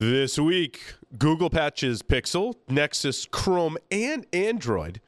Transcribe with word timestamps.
This 0.00 0.38
week, 0.38 0.94
Google 1.18 1.50
patches 1.50 2.02
Pixel, 2.02 2.54
Nexus, 2.68 3.26
Chrome, 3.26 3.76
and 3.90 4.26
Android. 4.32 5.00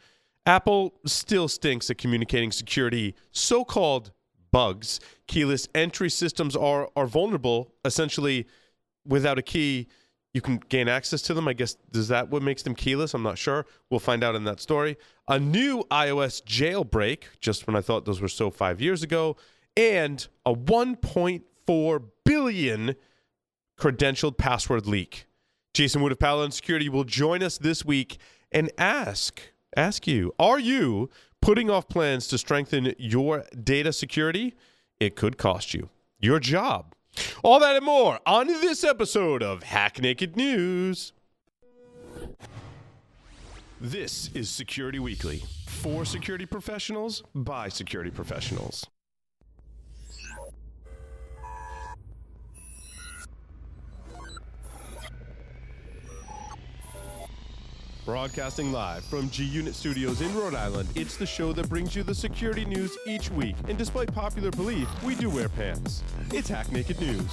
Apple 0.44 0.94
still 1.06 1.46
stinks 1.46 1.88
at 1.90 1.98
communicating 1.98 2.50
security 2.50 3.14
so 3.30 3.64
called 3.64 4.10
bugs. 4.50 4.98
Keyless 5.28 5.68
entry 5.76 6.10
systems 6.10 6.56
are, 6.56 6.88
are 6.96 7.06
vulnerable. 7.06 7.72
Essentially, 7.84 8.48
without 9.06 9.38
a 9.38 9.42
key, 9.42 9.86
you 10.34 10.40
can 10.40 10.56
gain 10.56 10.88
access 10.88 11.22
to 11.22 11.34
them. 11.34 11.46
I 11.46 11.52
guess, 11.52 11.76
is 11.94 12.08
that 12.08 12.28
what 12.28 12.42
makes 12.42 12.64
them 12.64 12.74
keyless? 12.74 13.14
I'm 13.14 13.22
not 13.22 13.38
sure. 13.38 13.66
We'll 13.90 14.00
find 14.00 14.24
out 14.24 14.34
in 14.34 14.42
that 14.42 14.58
story. 14.58 14.96
A 15.28 15.38
new 15.38 15.84
iOS 15.92 16.42
jailbreak, 16.42 17.26
just 17.40 17.68
when 17.68 17.76
I 17.76 17.80
thought 17.80 18.06
those 18.06 18.20
were 18.20 18.26
so 18.26 18.50
five 18.50 18.80
years 18.80 19.04
ago, 19.04 19.36
and 19.76 20.26
a 20.44 20.52
1.4 20.52 22.04
billion 22.24 22.96
credentialed 23.80 24.36
password 24.36 24.86
leak. 24.86 25.26
Jason 25.72 26.02
Wood 26.02 26.12
of 26.12 26.18
Paladin 26.18 26.50
Security 26.50 26.88
will 26.88 27.04
join 27.04 27.42
us 27.42 27.56
this 27.56 27.84
week 27.84 28.18
and 28.52 28.70
ask 28.76 29.40
ask 29.76 30.06
you, 30.06 30.34
are 30.38 30.58
you 30.58 31.08
putting 31.40 31.70
off 31.70 31.88
plans 31.88 32.26
to 32.28 32.36
strengthen 32.36 32.92
your 32.98 33.44
data 33.62 33.92
security? 33.92 34.54
It 34.98 35.16
could 35.16 35.38
cost 35.38 35.72
you 35.72 35.88
your 36.18 36.38
job. 36.38 36.94
All 37.42 37.58
that 37.60 37.76
and 37.76 37.84
more 37.84 38.20
on 38.26 38.46
this 38.46 38.84
episode 38.84 39.42
of 39.42 39.62
Hack 39.62 40.00
Naked 40.00 40.36
News. 40.36 41.12
This 43.80 44.30
is 44.34 44.50
Security 44.50 44.98
Weekly 44.98 45.42
for 45.66 46.04
security 46.04 46.44
professionals 46.44 47.22
by 47.34 47.70
security 47.70 48.10
professionals. 48.10 48.86
Broadcasting 58.10 58.72
live 58.72 59.04
from 59.04 59.30
G 59.30 59.44
Unit 59.44 59.72
Studios 59.72 60.20
in 60.20 60.34
Rhode 60.34 60.56
Island, 60.56 60.88
it's 60.96 61.16
the 61.16 61.24
show 61.24 61.52
that 61.52 61.68
brings 61.68 61.94
you 61.94 62.02
the 62.02 62.12
security 62.12 62.64
news 62.64 62.98
each 63.06 63.30
week. 63.30 63.54
And 63.68 63.78
despite 63.78 64.12
popular 64.12 64.50
belief, 64.50 64.88
we 65.04 65.14
do 65.14 65.30
wear 65.30 65.48
pants. 65.48 66.02
It's 66.32 66.48
Hack 66.48 66.72
Naked 66.72 67.00
News. 67.00 67.30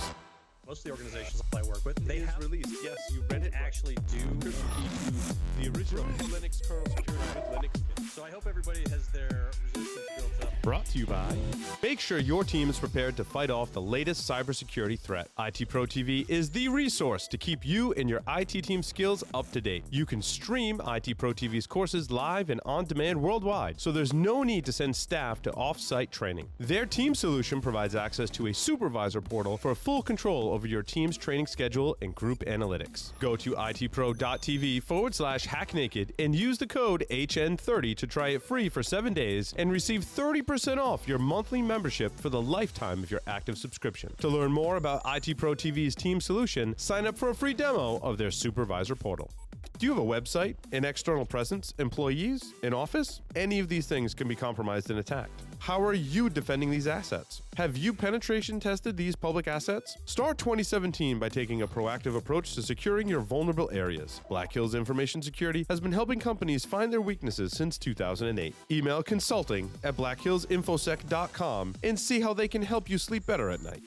Most 0.67 0.81
of 0.81 0.83
the 0.83 0.91
organizations 0.91 1.41
I 1.55 1.63
work 1.63 1.83
with, 1.83 1.95
they 2.07 2.19
have 2.19 2.37
released. 2.37 2.69
Yes, 2.83 2.95
you 3.11 3.23
read 3.31 3.41
it. 3.41 3.53
actually 3.55 3.95
do. 4.07 4.51
The 5.59 5.75
original 5.75 6.03
Linux 6.29 6.61
kernel 6.69 6.85
security 6.95 7.25
with 7.33 7.45
Linux. 7.57 8.09
So 8.11 8.23
I 8.23 8.29
hope 8.29 8.45
everybody 8.45 8.81
has 8.91 9.07
their 9.07 9.49
resistance 9.73 10.05
built 10.15 10.43
up. 10.43 10.56
Brought 10.67 10.83
to 10.87 10.97
you 10.97 11.05
by. 11.05 11.33
Make 11.81 12.01
sure 12.01 12.17
your 12.17 12.43
team 12.43 12.69
is 12.69 12.77
prepared 12.77 13.15
to 13.15 13.23
fight 13.23 13.49
off 13.49 13.71
the 13.71 13.81
latest 13.81 14.29
cybersecurity 14.29 14.99
threat. 14.99 15.29
IT 15.39 15.69
Pro 15.69 15.83
TV 15.83 16.29
is 16.29 16.49
the 16.49 16.67
resource 16.67 17.25
to 17.29 17.37
keep 17.37 17.65
you 17.65 17.93
and 17.93 18.09
your 18.09 18.21
IT 18.27 18.49
team 18.65 18.83
skills 18.83 19.23
up 19.33 19.49
to 19.53 19.61
date. 19.61 19.85
You 19.91 20.05
can 20.05 20.21
stream 20.21 20.81
IT 20.85 21.17
Pro 21.17 21.31
TV's 21.31 21.67
courses 21.67 22.11
live 22.11 22.49
and 22.49 22.59
on 22.65 22.83
demand 22.83 23.21
worldwide, 23.21 23.79
so 23.79 23.93
there's 23.93 24.11
no 24.11 24.43
need 24.43 24.65
to 24.65 24.73
send 24.73 24.93
staff 24.93 25.41
to 25.43 25.53
off 25.53 25.79
site 25.79 26.11
training. 26.11 26.49
Their 26.57 26.85
team 26.85 27.15
solution 27.15 27.61
provides 27.61 27.95
access 27.95 28.29
to 28.31 28.47
a 28.47 28.53
supervisor 28.53 29.21
portal 29.21 29.55
for 29.55 29.73
full 29.73 30.01
control 30.01 30.51
over 30.51 30.67
your 30.67 30.83
team's 30.83 31.15
training 31.15 31.47
schedule 31.47 31.95
and 32.01 32.13
group 32.13 32.39
analytics. 32.39 33.17
Go 33.19 33.37
to 33.37 33.51
itpro.tv 33.51 34.83
forward 34.83 35.15
slash 35.15 35.45
hacknaked 35.45 36.11
and 36.19 36.35
use 36.35 36.57
the 36.57 36.67
code 36.67 37.05
HN30 37.09 37.95
to 37.95 38.05
try 38.05 38.29
it 38.31 38.43
free 38.43 38.67
for 38.67 38.83
seven 38.83 39.13
days 39.13 39.53
and 39.57 39.71
receive 39.71 40.03
30% 40.03 40.56
off 40.65 41.07
your 41.07 41.19
monthly 41.19 41.61
membership 41.61 42.17
for 42.19 42.29
the 42.29 42.41
lifetime 42.41 43.03
of 43.03 43.11
your 43.11 43.21
active 43.27 43.57
subscription. 43.57 44.11
To 44.19 44.27
learn 44.27 44.51
more 44.51 44.77
about 44.77 45.01
IT 45.05 45.37
Pro 45.37 45.53
TV's 45.53 45.93
team 45.93 46.19
solution, 46.19 46.73
sign 46.77 47.05
up 47.05 47.15
for 47.15 47.29
a 47.29 47.35
free 47.35 47.53
demo 47.53 47.97
of 47.97 48.17
their 48.17 48.31
supervisor 48.31 48.95
portal. 48.95 49.29
Do 49.77 49.85
you 49.85 49.93
have 49.93 50.01
a 50.01 50.05
website, 50.05 50.55
an 50.71 50.83
external 50.83 51.25
presence, 51.25 51.75
employees, 51.77 52.55
an 52.63 52.73
office? 52.73 53.21
Any 53.35 53.59
of 53.59 53.69
these 53.69 53.85
things 53.85 54.15
can 54.15 54.27
be 54.27 54.35
compromised 54.35 54.89
and 54.89 54.97
attacked. 54.97 55.46
How 55.59 55.81
are 55.81 55.93
you 55.93 56.29
defending 56.29 56.71
these 56.71 56.87
assets? 56.87 57.41
Have 57.57 57.75
you 57.75 57.93
penetration 57.93 58.59
tested 58.59 58.95
these 58.95 59.15
public 59.15 59.47
assets? 59.47 59.97
Start 60.05 60.37
2017 60.37 61.19
by 61.19 61.27
taking 61.29 61.61
a 61.61 61.67
proactive 61.67 62.15
approach 62.15 62.53
to 62.55 62.61
securing 62.61 63.07
your 63.07 63.19
vulnerable 63.19 63.69
areas. 63.73 64.21
Black 64.29 64.53
Hills 64.53 64.75
Information 64.75 65.21
Security 65.21 65.65
has 65.69 65.79
been 65.81 65.91
helping 65.91 66.19
companies 66.19 66.63
find 66.63 66.93
their 66.93 67.01
weaknesses 67.01 67.51
since 67.51 67.77
2008. 67.77 68.55
Email 68.71 69.03
consulting 69.03 69.69
at 69.83 69.97
blackhillsinfosec.com 69.97 71.75
and 71.83 71.99
see 71.99 72.21
how 72.21 72.33
they 72.33 72.47
can 72.47 72.61
help 72.61 72.89
you 72.89 72.97
sleep 72.97 73.25
better 73.25 73.49
at 73.49 73.61
night. 73.61 73.83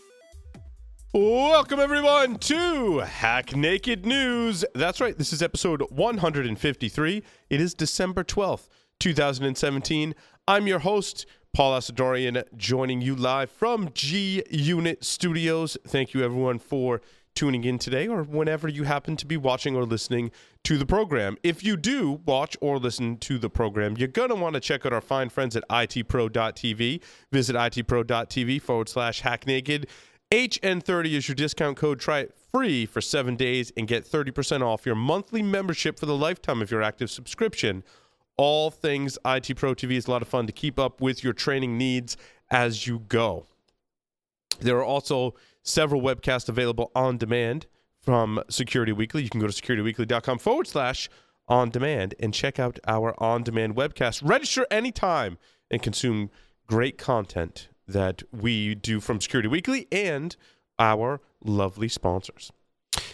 Welcome, 1.12 1.80
everyone, 1.80 2.36
to 2.38 2.98
Hack 2.98 3.56
Naked 3.56 4.06
News. 4.06 4.64
That's 4.74 5.00
right, 5.00 5.16
this 5.16 5.32
is 5.32 5.42
episode 5.42 5.82
153. 5.90 7.22
It 7.48 7.60
is 7.60 7.74
December 7.74 8.22
12th, 8.22 8.68
2017. 9.00 10.14
I'm 10.46 10.66
your 10.66 10.80
host, 10.80 11.26
Paul 11.52 11.72
Asadoorian, 11.72 12.44
joining 12.56 13.00
you 13.00 13.16
live 13.16 13.50
from 13.50 13.90
G 13.92 14.44
Unit 14.50 15.04
Studios. 15.04 15.76
Thank 15.84 16.14
you, 16.14 16.22
everyone, 16.22 16.60
for 16.60 17.00
tuning 17.34 17.64
in 17.64 17.76
today 17.76 18.06
or 18.06 18.22
whenever 18.22 18.68
you 18.68 18.84
happen 18.84 19.16
to 19.16 19.26
be 19.26 19.36
watching 19.36 19.74
or 19.74 19.84
listening 19.84 20.30
to 20.62 20.78
the 20.78 20.86
program. 20.86 21.36
If 21.42 21.64
you 21.64 21.76
do 21.76 22.20
watch 22.24 22.56
or 22.60 22.78
listen 22.78 23.16
to 23.18 23.36
the 23.36 23.50
program, 23.50 23.96
you're 23.96 24.06
going 24.06 24.28
to 24.28 24.36
want 24.36 24.54
to 24.54 24.60
check 24.60 24.86
out 24.86 24.92
our 24.92 25.00
fine 25.00 25.28
friends 25.28 25.56
at 25.56 25.68
itpro.tv. 25.68 27.02
Visit 27.32 27.56
itpro.tv 27.56 28.62
forward 28.62 28.88
slash 28.88 29.22
hacknaked. 29.22 29.86
HN30 30.30 31.14
is 31.14 31.28
your 31.28 31.34
discount 31.34 31.76
code. 31.76 31.98
Try 31.98 32.20
it 32.20 32.34
free 32.52 32.86
for 32.86 33.00
seven 33.00 33.34
days 33.34 33.72
and 33.76 33.88
get 33.88 34.04
30% 34.04 34.62
off 34.62 34.86
your 34.86 34.94
monthly 34.94 35.42
membership 35.42 35.98
for 35.98 36.06
the 36.06 36.16
lifetime 36.16 36.62
of 36.62 36.70
your 36.70 36.82
active 36.82 37.10
subscription. 37.10 37.82
All 38.42 38.70
things 38.70 39.18
IT 39.26 39.54
Pro 39.56 39.74
TV 39.74 39.98
is 39.98 40.06
a 40.06 40.10
lot 40.10 40.22
of 40.22 40.28
fun 40.28 40.46
to 40.46 40.52
keep 40.52 40.78
up 40.78 41.02
with 41.02 41.22
your 41.22 41.34
training 41.34 41.76
needs 41.76 42.16
as 42.50 42.86
you 42.86 43.00
go. 43.00 43.44
There 44.60 44.78
are 44.78 44.84
also 44.84 45.34
several 45.62 46.00
webcasts 46.00 46.48
available 46.48 46.90
on 46.94 47.18
demand 47.18 47.66
from 48.00 48.42
Security 48.48 48.92
Weekly. 48.92 49.22
You 49.22 49.28
can 49.28 49.42
go 49.42 49.46
to 49.46 49.52
securityweekly.com 49.52 50.38
forward 50.38 50.66
slash 50.66 51.10
on 51.48 51.68
demand 51.68 52.14
and 52.18 52.32
check 52.32 52.58
out 52.58 52.78
our 52.86 53.14
on 53.22 53.42
demand 53.42 53.76
webcast. 53.76 54.26
Register 54.26 54.66
anytime 54.70 55.36
and 55.70 55.82
consume 55.82 56.30
great 56.66 56.96
content 56.96 57.68
that 57.86 58.22
we 58.32 58.74
do 58.74 59.00
from 59.00 59.20
Security 59.20 59.48
Weekly 59.48 59.86
and 59.92 60.34
our 60.78 61.20
lovely 61.44 61.88
sponsors. 61.88 62.52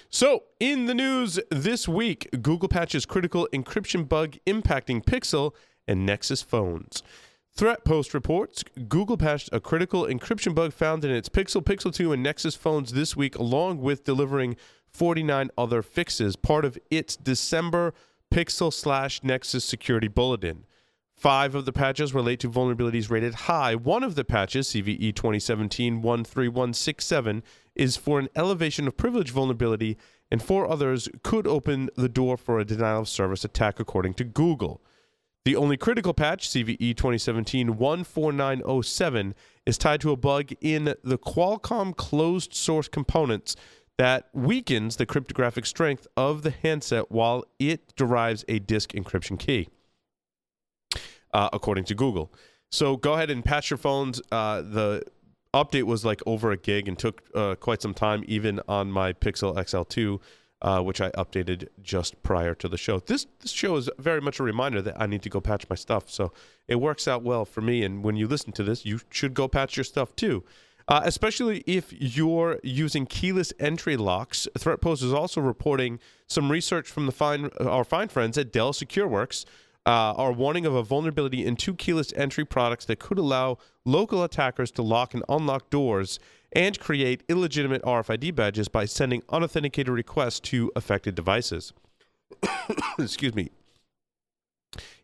So, 0.09 0.44
in 0.61 0.87
the 0.87 0.94
news 0.94 1.41
this 1.50 1.89
week, 1.89 2.28
Google 2.43 2.69
patches 2.69 3.05
critical 3.06 3.49
encryption 3.53 4.09
bug 4.09 4.37
impacting 4.47 5.05
Pixel 5.05 5.53
and 5.89 6.06
Nexus 6.06 6.43
phones. 6.43 7.03
Threat 7.55 7.84
Post 7.84 8.15
reports 8.15 8.62
Google 8.89 9.16
patched 9.16 9.49
a 9.53 9.61
critical 9.61 10.05
encryption 10.05 10.55
bug 10.55 10.72
found 10.72 11.05
in 11.05 11.11
its 11.11 11.28
Pixel, 11.28 11.62
Pixel 11.62 11.93
2, 11.93 12.12
and 12.12 12.22
Nexus 12.22 12.55
phones 12.55 12.93
this 12.93 13.16
week, 13.16 13.37
along 13.37 13.81
with 13.81 14.05
delivering 14.05 14.56
49 14.89 15.50
other 15.59 15.83
fixes, 15.83 16.37
part 16.37 16.65
of 16.65 16.78
its 16.91 17.16
December 17.16 17.93
Pixel 18.31 18.72
slash 18.72 19.22
Nexus 19.22 19.65
security 19.65 20.09
bulletin. 20.09 20.66
Five 21.15 21.55
of 21.55 21.65
the 21.65 21.72
patches 21.72 22.12
relate 22.12 22.41
to 22.41 22.50
vulnerabilities 22.50 23.11
rated 23.11 23.34
high. 23.34 23.75
One 23.75 24.05
of 24.05 24.16
the 24.16 24.25
patches, 24.25 24.69
CVE 24.69 25.15
2017 25.15 26.03
13167, 26.03 27.43
is 27.77 27.97
for 27.97 28.19
an 28.19 28.29
elevation 28.35 28.87
of 28.87 28.97
privilege 28.97 29.31
vulnerability, 29.31 29.97
and 30.31 30.43
four 30.43 30.69
others 30.69 31.09
could 31.23 31.47
open 31.47 31.91
the 31.97 32.09
door 32.09 32.37
for 32.37 32.59
a 32.59 32.65
denial 32.65 33.03
of 33.03 33.09
service 33.09 33.45
attack, 33.45 33.79
according 33.79 34.15
to 34.15 34.25
Google. 34.25 34.83
The 35.45 35.55
only 35.55 35.77
critical 35.77 36.13
patch, 36.13 36.49
CVE 36.49 36.97
2017 36.97 37.69
14907, 37.69 39.35
is 39.65 39.79
tied 39.79 40.01
to 40.01 40.11
a 40.11 40.17
bug 40.17 40.51
in 40.61 40.95
the 41.05 41.19
Qualcomm 41.19 41.95
closed 41.97 42.53
source 42.53 42.89
components 42.89 43.55
that 43.99 44.29
weakens 44.33 44.97
the 44.97 45.07
cryptographic 45.07 45.65
strength 45.65 46.07
of 46.17 46.43
the 46.43 46.51
handset 46.51 47.11
while 47.11 47.45
it 47.59 47.95
derives 47.97 48.45
a 48.49 48.59
disk 48.59 48.93
encryption 48.93 49.39
key 49.39 49.69
uh, 51.33 51.49
according 51.53 51.84
to 51.84 51.95
Google. 51.95 52.33
So 52.71 52.97
go 52.97 53.15
ahead 53.15 53.31
and 53.31 53.45
patch 53.45 53.71
your 53.71 53.79
phones. 53.79 54.21
Uh, 54.33 54.63
the 54.63 55.03
update 55.65 55.85
was 55.85 56.05
like 56.05 56.23
over 56.27 56.51
a 56.51 56.57
gig 56.57 56.89
and 56.89 56.99
took 56.99 57.23
uh, 57.35 57.55
quite 57.57 57.83
some 57.83 57.95
time, 57.95 58.25
even 58.27 58.61
on 58.69 58.91
my 58.91 59.13
Pixel 59.13 59.57
XL2, 59.57 60.21
uh, 60.63 60.81
which 60.83 61.01
I 61.01 61.11
updated 61.11 61.69
just 61.83 62.23
prior 62.23 62.55
to 62.55 62.69
the 62.69 62.77
show. 62.77 63.01
This 63.01 63.27
this 63.41 63.51
show 63.51 63.77
is 63.77 63.91
very 63.99 64.21
much 64.21 64.41
a 64.41 64.43
reminder 64.43 64.83
that 64.83 65.01
I 65.01 65.07
need 65.07 65.23
to 65.23 65.31
go 65.31 65.41
patch 65.41 65.67
my 65.69 65.77
stuff. 65.77 66.11
So 66.11 66.33
it 66.69 66.77
works 66.77 67.07
out 67.09 67.23
well 67.23 67.45
for 67.45 67.61
me. 67.61 67.83
And 67.85 68.03
when 68.05 68.17
you 68.17 68.27
listen 68.27 68.53
to 68.53 68.63
this, 68.63 68.85
you 68.85 69.01
should 69.11 69.35
go 69.35 69.49
patch 69.49 69.77
your 69.77 69.85
stuff 69.85 70.15
too. 70.17 70.45
Uh, 70.89 71.01
especially 71.05 71.65
if 71.67 71.93
you're 71.93 72.61
using 72.63 73.07
keyless 73.07 73.53
entry 73.59 73.97
locks. 73.97 74.47
ThreatPost 74.57 75.03
is 75.03 75.13
also 75.13 75.41
reporting 75.41 75.99
some 76.29 76.51
research 76.51 76.89
from 76.89 77.07
the 77.07 77.13
fine 77.13 77.51
our 77.61 77.83
fine 77.85 78.09
friends 78.09 78.39
at 78.39 78.53
Dell 78.53 78.73
SecureWorks 78.73 79.45
uh, 79.86 80.12
are 80.16 80.33
warning 80.33 80.66
of 80.66 80.74
a 80.74 80.83
vulnerability 80.83 81.47
in 81.47 81.56
two 81.56 81.74
keyless 81.74 82.12
entry 82.16 82.44
products 82.44 82.84
that 82.86 82.98
could 82.98 83.18
allow 83.18 83.56
local 83.84 84.24
attackers 84.24 84.71
to 84.72 84.83
lock 84.83 85.15
and 85.15 85.22
unlock 85.28 85.71
doors 85.71 86.18
and 86.53 86.78
create 86.80 87.22
illegitimate 87.28 87.83
RFID 87.83 88.34
badges 88.34 88.68
by 88.68 88.84
sending 88.84 89.22
unauthenticated 89.28 89.92
requests 89.92 90.41
to 90.41 90.72
affected 90.74 91.15
devices. 91.15 91.72
Excuse 92.98 93.34
me. 93.34 93.50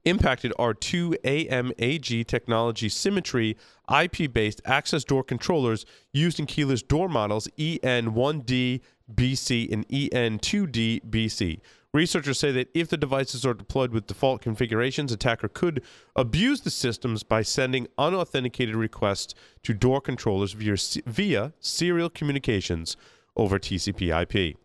Impacted 0.05 0.53
are 0.59 0.75
two 0.75 1.15
AMAG 1.25 2.27
technology 2.27 2.89
symmetry 2.89 3.57
IP 3.89 4.33
based 4.33 4.61
access 4.65 5.05
door 5.05 5.23
controllers 5.23 5.87
used 6.13 6.41
in 6.41 6.47
Keeler's 6.47 6.83
door 6.83 7.09
models 7.09 7.47
EN1D 7.57 8.81
BC 9.15 9.73
and 9.73 9.87
EN2D 9.89 11.05
BC. 11.09 11.61
Researchers 11.95 12.39
say 12.39 12.51
that 12.53 12.71
if 12.73 12.89
the 12.89 12.97
devices 12.97 13.45
are 13.45 13.53
deployed 13.53 13.93
with 13.93 14.07
default 14.07 14.41
configurations, 14.41 15.13
attacker 15.13 15.49
could 15.49 15.83
abuse 16.17 16.63
the 16.63 16.71
systems 16.71 17.23
by 17.23 17.43
sending 17.43 17.87
unauthenticated 17.99 18.75
requests 18.75 19.35
to 19.63 19.75
door 19.75 20.01
controllers 20.01 20.53
via, 20.53 20.77
via 21.07 21.53
serial 21.61 22.09
communications 22.09 22.97
over 23.37 23.59
TCP/IP. 23.59 24.57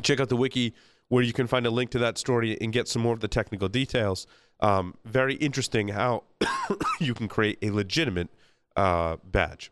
Check 0.00 0.20
out 0.20 0.30
the 0.30 0.36
wiki 0.36 0.74
where 1.08 1.22
you 1.22 1.32
can 1.34 1.46
find 1.46 1.66
a 1.66 1.70
link 1.70 1.90
to 1.90 1.98
that 1.98 2.16
story 2.16 2.56
and 2.60 2.72
get 2.72 2.88
some 2.88 3.02
more 3.02 3.14
of 3.14 3.20
the 3.20 3.28
technical 3.28 3.68
details. 3.68 4.26
Um, 4.60 4.94
very 5.04 5.34
interesting 5.34 5.88
how 5.88 6.24
you 7.00 7.14
can 7.14 7.28
create 7.28 7.58
a 7.62 7.70
legitimate 7.70 8.28
uh, 8.76 9.16
badge. 9.24 9.70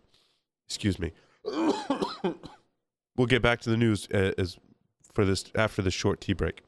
Excuse 0.68 0.98
me. 0.98 1.12
we'll 3.16 3.26
get 3.26 3.42
back 3.42 3.60
to 3.60 3.70
the 3.70 3.76
news 3.76 4.08
uh, 4.12 4.32
as 4.36 4.58
for 5.16 5.24
this 5.24 5.46
after 5.56 5.82
this 5.82 5.94
short 5.94 6.20
tea 6.20 6.34
break. 6.34 6.62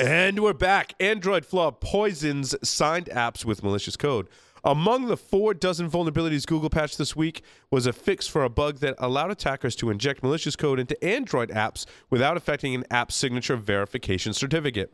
And 0.00 0.38
we're 0.38 0.52
back. 0.52 0.94
Android 1.00 1.44
flaw 1.44 1.70
poisons 1.70 2.54
signed 2.62 3.06
apps 3.06 3.44
with 3.44 3.62
malicious 3.62 3.96
code. 3.96 4.28
Among 4.64 5.06
the 5.06 5.16
four 5.16 5.54
dozen 5.54 5.90
vulnerabilities 5.90 6.46
Google 6.46 6.70
patched 6.70 6.96
this 6.96 7.16
week 7.16 7.42
was 7.70 7.86
a 7.86 7.92
fix 7.92 8.28
for 8.28 8.44
a 8.44 8.48
bug 8.48 8.78
that 8.78 8.94
allowed 8.98 9.32
attackers 9.32 9.74
to 9.76 9.90
inject 9.90 10.22
malicious 10.22 10.54
code 10.54 10.78
into 10.78 11.02
Android 11.04 11.50
apps 11.50 11.84
without 12.10 12.36
affecting 12.36 12.74
an 12.74 12.84
app 12.90 13.10
signature 13.10 13.56
verification 13.56 14.32
certificate. 14.32 14.92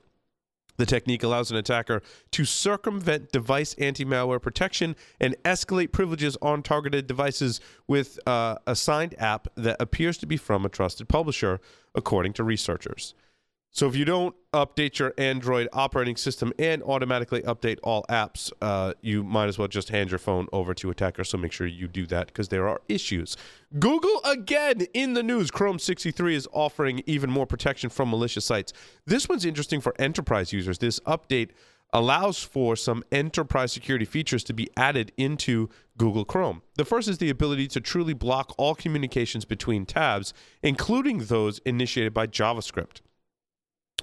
The 0.79 0.87
technique 0.87 1.23
allows 1.23 1.51
an 1.51 1.57
attacker 1.57 2.03
to 2.31 2.45
circumvent 2.45 3.33
device 3.33 3.75
anti 3.75 4.05
malware 4.05 4.41
protection 4.41 4.97
and 5.21 5.37
escalate 5.45 5.93
privileges 5.93 6.37
on 6.41 6.63
targeted 6.63 7.07
devices 7.07 7.61
with 7.87 8.19
uh, 8.27 8.57
a 8.67 8.75
signed 8.75 9.15
app 9.19 9.49
that 9.57 9.77
appears 9.81 10.17
to 10.19 10.27
be 10.27 10.37
from 10.37 10.65
a 10.65 10.69
trusted 10.69 11.09
publisher, 11.09 11.61
according 11.95 12.33
to 12.35 12.45
researchers. 12.45 13.15
So 13.70 13.87
if 13.87 13.94
you 13.94 14.05
don't 14.05 14.35
update 14.53 14.99
your 14.99 15.12
Android 15.19 15.69
operating 15.73 16.17
system 16.17 16.53
and 16.59 16.82
automatically 16.82 17.43
update 17.43 17.79
all 17.82 18.05
apps, 18.09 18.50
uh, 18.62 18.94
you 19.03 19.23
might 19.23 19.47
as 19.47 19.59
well 19.59 19.69
just 19.69 19.91
hand 19.91 20.11
your 20.11 20.19
phone 20.19 20.49
over 20.53 20.75
to 20.75 20.91
attacker. 20.91 21.23
So 21.23 21.38
make 21.38 21.53
sure 21.53 21.67
you 21.67 21.87
do 21.87 22.06
that 22.06 22.29
because 22.29 22.49
there 22.49 22.67
are 22.67 22.81
issues. 22.88 23.37
Google 23.79 24.20
again 24.25 24.87
in 24.94 25.12
the 25.12 25.23
news. 25.23 25.50
Chrome 25.50 25.79
63 25.79 26.35
is 26.35 26.49
offering 26.53 27.03
even 27.06 27.31
more 27.31 27.47
protection 27.47 27.91
from 27.91 28.11
malicious 28.11 28.44
sites. 28.44 28.73
This 29.06 29.29
one's 29.29 29.44
interesting 29.44 29.81
for 29.81 29.94
enterprise 29.99 30.53
users. 30.53 30.79
This 30.79 30.99
update 31.00 31.50
allows 31.93 32.43
for 32.43 32.76
some 32.76 33.03
enterprise 33.12 33.73
security 33.73 34.05
features 34.05 34.44
to 34.44 34.53
be 34.53 34.69
added 34.76 35.12
into 35.17 35.69
Google 35.97 36.25
Chrome. 36.25 36.62
The 36.76 36.85
first 36.85 37.09
is 37.09 37.19
the 37.19 37.31
ability 37.31 37.67
to 37.69 37.81
truly 37.81 38.12
block 38.12 38.55
all 38.59 38.75
communications 38.75 39.44
between 39.44 39.87
tabs, 39.87 40.35
including 40.62 41.19
those 41.19 41.61
initiated 41.61 42.12
by 42.12 42.26
JavaScript. 42.26 43.00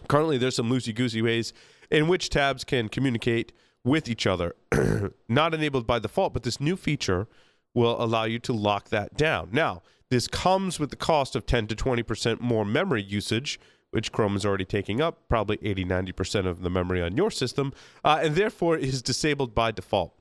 Currently, 0.08 0.38
there's 0.38 0.56
some 0.56 0.70
loosey 0.70 0.94
goosey 0.94 1.22
ways 1.22 1.54
in 1.90 2.08
which 2.08 2.30
tabs 2.30 2.64
can 2.64 2.90
communicate 2.90 3.52
with 3.84 4.10
each 4.10 4.28
other. 4.28 4.56
Not 5.30 5.54
enabled 5.54 5.88
by 5.88 6.00
default, 6.00 6.34
but 6.34 6.44
this 6.44 6.60
new 6.60 6.76
feature 6.76 7.28
will 7.74 8.02
allow 8.02 8.24
you 8.24 8.40
to 8.40 8.54
lock 8.54 8.90
that 8.90 9.16
down. 9.16 9.50
Now, 9.52 9.84
this 10.10 10.28
comes 10.28 10.80
with 10.80 10.90
the 10.92 10.96
cost 10.96 11.36
of 11.36 11.46
10 11.46 11.68
to 11.68 11.76
20% 11.76 12.40
more 12.40 12.66
memory 12.66 13.04
usage, 13.04 13.60
which 13.92 14.12
Chrome 14.12 14.36
is 14.36 14.46
already 14.46 14.66
taking 14.66 15.02
up, 15.02 15.28
probably 15.30 15.58
80 15.62 15.86
90% 15.86 16.46
of 16.46 16.62
the 16.62 16.70
memory 16.70 17.02
on 17.02 17.16
your 17.16 17.32
system, 17.32 17.74
uh, 18.04 18.20
and 18.22 18.36
therefore 18.36 18.78
is 18.78 19.02
disabled 19.02 19.56
by 19.56 19.72
default. 19.72 20.14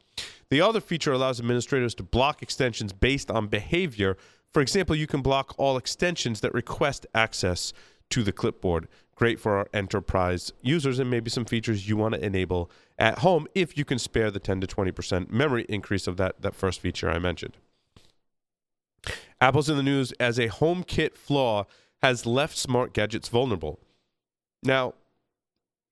The 0.51 0.61
other 0.61 0.81
feature 0.81 1.13
allows 1.13 1.41
administrators 1.41 1.95
to 1.97 2.03
block 2.03 2.43
extensions 2.43 2.93
based 2.93 3.31
on 3.31 3.49
behavior. 3.49 4.17
For 4.53 4.63
example, 4.63 4.95
you 4.95 5.07
can 5.07 5.23
block 5.23 5.55
all 5.59 5.77
extensions 5.77 6.41
that 6.41 6.55
request 6.55 7.07
access 7.15 7.73
to 8.11 8.23
the 8.23 8.33
clipboard. 8.33 8.87
Great 9.17 9.39
for 9.39 9.57
our 9.57 9.69
enterprise 9.73 10.53
users 10.61 10.99
and 10.99 11.09
maybe 11.09 11.31
some 11.31 11.45
features 11.45 11.89
you 11.89 11.97
want 11.97 12.15
to 12.15 12.25
enable 12.25 12.71
at 12.99 13.21
home 13.21 13.47
if 13.55 13.79
you 13.79 13.85
can 13.85 13.99
spare 13.99 14.31
the 14.31 14.41
10 14.41 14.61
to 14.61 14.67
20% 14.67 15.31
memory 15.31 15.65
increase 15.69 16.07
of 16.07 16.17
that, 16.17 16.41
that 16.43 16.55
first 16.55 16.81
feature 16.81 17.11
I 17.11 17.19
mentioned. 17.19 17.57
Apple's 19.41 19.69
in 19.69 19.77
the 19.77 19.83
news 19.83 20.13
as 20.13 20.39
a 20.39 20.49
HomeKit 20.49 21.17
flaw 21.17 21.67
has 22.03 22.27
left 22.27 22.57
smart 22.57 22.93
gadgets 22.93 23.29
vulnerable. 23.29 23.79
Now, 24.63 24.95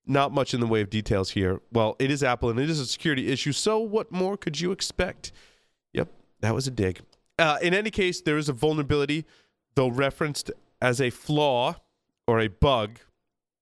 not 0.05 0.31
much 0.31 0.53
in 0.53 0.59
the 0.59 0.67
way 0.67 0.81
of 0.81 0.89
details 0.89 1.31
here. 1.31 1.61
Well, 1.71 1.95
it 1.99 2.11
is 2.11 2.23
Apple 2.23 2.49
and 2.49 2.59
it 2.59 2.69
is 2.69 2.79
a 2.79 2.85
security 2.85 3.31
issue, 3.31 3.51
so 3.51 3.79
what 3.79 4.11
more 4.11 4.35
could 4.35 4.59
you 4.59 4.71
expect? 4.71 5.31
Yep, 5.93 6.09
that 6.41 6.53
was 6.53 6.67
a 6.67 6.71
dig. 6.71 7.01
Uh, 7.39 7.57
in 7.61 7.73
any 7.73 7.89
case, 7.89 8.21
there 8.21 8.37
is 8.37 8.49
a 8.49 8.53
vulnerability, 8.53 9.25
though 9.75 9.87
referenced 9.87 10.51
as 10.81 10.99
a 10.99 11.09
flaw 11.09 11.75
or 12.27 12.39
a 12.39 12.47
bug 12.47 12.99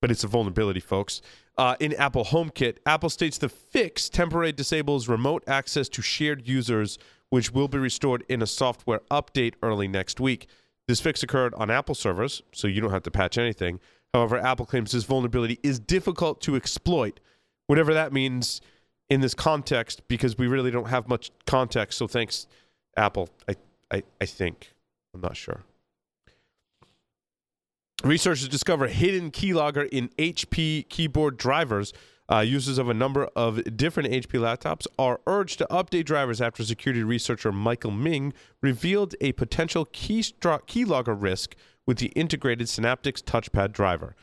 but 0.01 0.11
it's 0.11 0.23
a 0.23 0.27
vulnerability, 0.27 0.79
folks. 0.79 1.21
Uh, 1.57 1.75
in 1.79 1.93
Apple 1.93 2.25
HomeKit, 2.25 2.77
Apple 2.85 3.09
states 3.09 3.37
the 3.37 3.49
fix 3.49 4.09
temporarily 4.09 4.51
disables 4.51 5.07
remote 5.07 5.43
access 5.47 5.87
to 5.89 6.01
shared 6.01 6.47
users, 6.47 6.97
which 7.29 7.51
will 7.53 7.67
be 7.67 7.77
restored 7.77 8.23
in 8.27 8.41
a 8.41 8.47
software 8.47 9.01
update 9.11 9.53
early 9.61 9.87
next 9.87 10.19
week. 10.19 10.47
This 10.87 10.99
fix 10.99 11.23
occurred 11.23 11.53
on 11.53 11.69
Apple 11.69 11.95
servers, 11.95 12.41
so 12.51 12.67
you 12.67 12.81
don't 12.81 12.91
have 12.91 13.03
to 13.03 13.11
patch 13.11 13.37
anything. 13.37 13.79
However, 14.13 14.37
Apple 14.37 14.65
claims 14.65 14.91
this 14.91 15.05
vulnerability 15.05 15.59
is 15.63 15.79
difficult 15.79 16.41
to 16.41 16.55
exploit, 16.55 17.19
whatever 17.67 17.93
that 17.93 18.11
means 18.11 18.59
in 19.09 19.21
this 19.21 19.33
context, 19.33 20.05
because 20.07 20.37
we 20.37 20.47
really 20.47 20.71
don't 20.71 20.89
have 20.89 21.07
much 21.07 21.31
context. 21.45 21.97
So 21.97 22.07
thanks, 22.07 22.47
Apple. 22.97 23.29
I, 23.47 23.55
I, 23.91 24.03
I 24.19 24.25
think. 24.25 24.73
I'm 25.13 25.21
not 25.21 25.37
sure. 25.37 25.63
Researchers 28.03 28.47
discover 28.47 28.87
hidden 28.87 29.29
keylogger 29.29 29.87
in 29.89 30.09
HP 30.17 30.89
keyboard 30.89 31.37
drivers. 31.37 31.93
Uh, 32.31 32.39
users 32.39 32.77
of 32.77 32.89
a 32.89 32.93
number 32.93 33.25
of 33.35 33.77
different 33.77 34.09
HP 34.09 34.39
laptops 34.39 34.87
are 34.97 35.19
urged 35.27 35.59
to 35.59 35.67
update 35.69 36.05
drivers 36.05 36.41
after 36.41 36.63
security 36.63 37.03
researcher 37.03 37.51
Michael 37.51 37.91
Myng 37.91 38.33
revealed 38.61 39.13
a 39.21 39.33
potential 39.33 39.85
keystro- 39.85 40.65
keylogger 40.65 41.15
risk 41.19 41.55
with 41.85 41.97
the 41.97 42.07
integrated 42.07 42.67
Synaptics 42.67 43.21
touchpad 43.21 43.71
driver. 43.71 44.15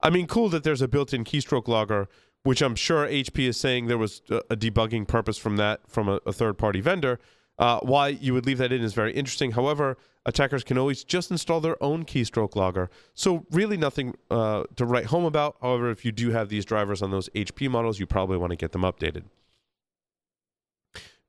I 0.00 0.10
mean, 0.10 0.26
cool 0.26 0.48
that 0.50 0.62
there's 0.62 0.82
a 0.82 0.88
built-in 0.88 1.24
keystroke 1.24 1.66
logger, 1.66 2.06
which 2.42 2.60
I'm 2.60 2.76
sure 2.76 3.08
HP 3.08 3.48
is 3.48 3.58
saying 3.58 3.86
there 3.86 3.98
was 3.98 4.20
a 4.28 4.56
debugging 4.56 5.08
purpose 5.08 5.38
from 5.38 5.56
that 5.56 5.80
from 5.88 6.08
a, 6.08 6.20
a 6.26 6.32
third-party 6.32 6.82
vendor. 6.82 7.18
Uh, 7.58 7.80
why 7.80 8.08
you 8.08 8.34
would 8.34 8.46
leave 8.46 8.58
that 8.58 8.72
in 8.72 8.82
is 8.82 8.94
very 8.94 9.12
interesting. 9.14 9.52
However, 9.52 9.96
attackers 10.26 10.64
can 10.64 10.78
always 10.78 11.04
just 11.04 11.30
install 11.30 11.60
their 11.60 11.82
own 11.82 12.04
keystroke 12.04 12.56
logger. 12.56 12.90
So, 13.14 13.46
really 13.50 13.76
nothing 13.76 14.16
uh, 14.30 14.64
to 14.76 14.84
write 14.84 15.06
home 15.06 15.24
about. 15.24 15.56
However, 15.60 15.90
if 15.90 16.04
you 16.04 16.12
do 16.12 16.30
have 16.30 16.48
these 16.48 16.64
drivers 16.64 17.02
on 17.02 17.10
those 17.10 17.28
HP 17.30 17.70
models, 17.70 17.98
you 17.98 18.06
probably 18.06 18.36
want 18.36 18.50
to 18.50 18.56
get 18.56 18.72
them 18.72 18.82
updated. 18.82 19.24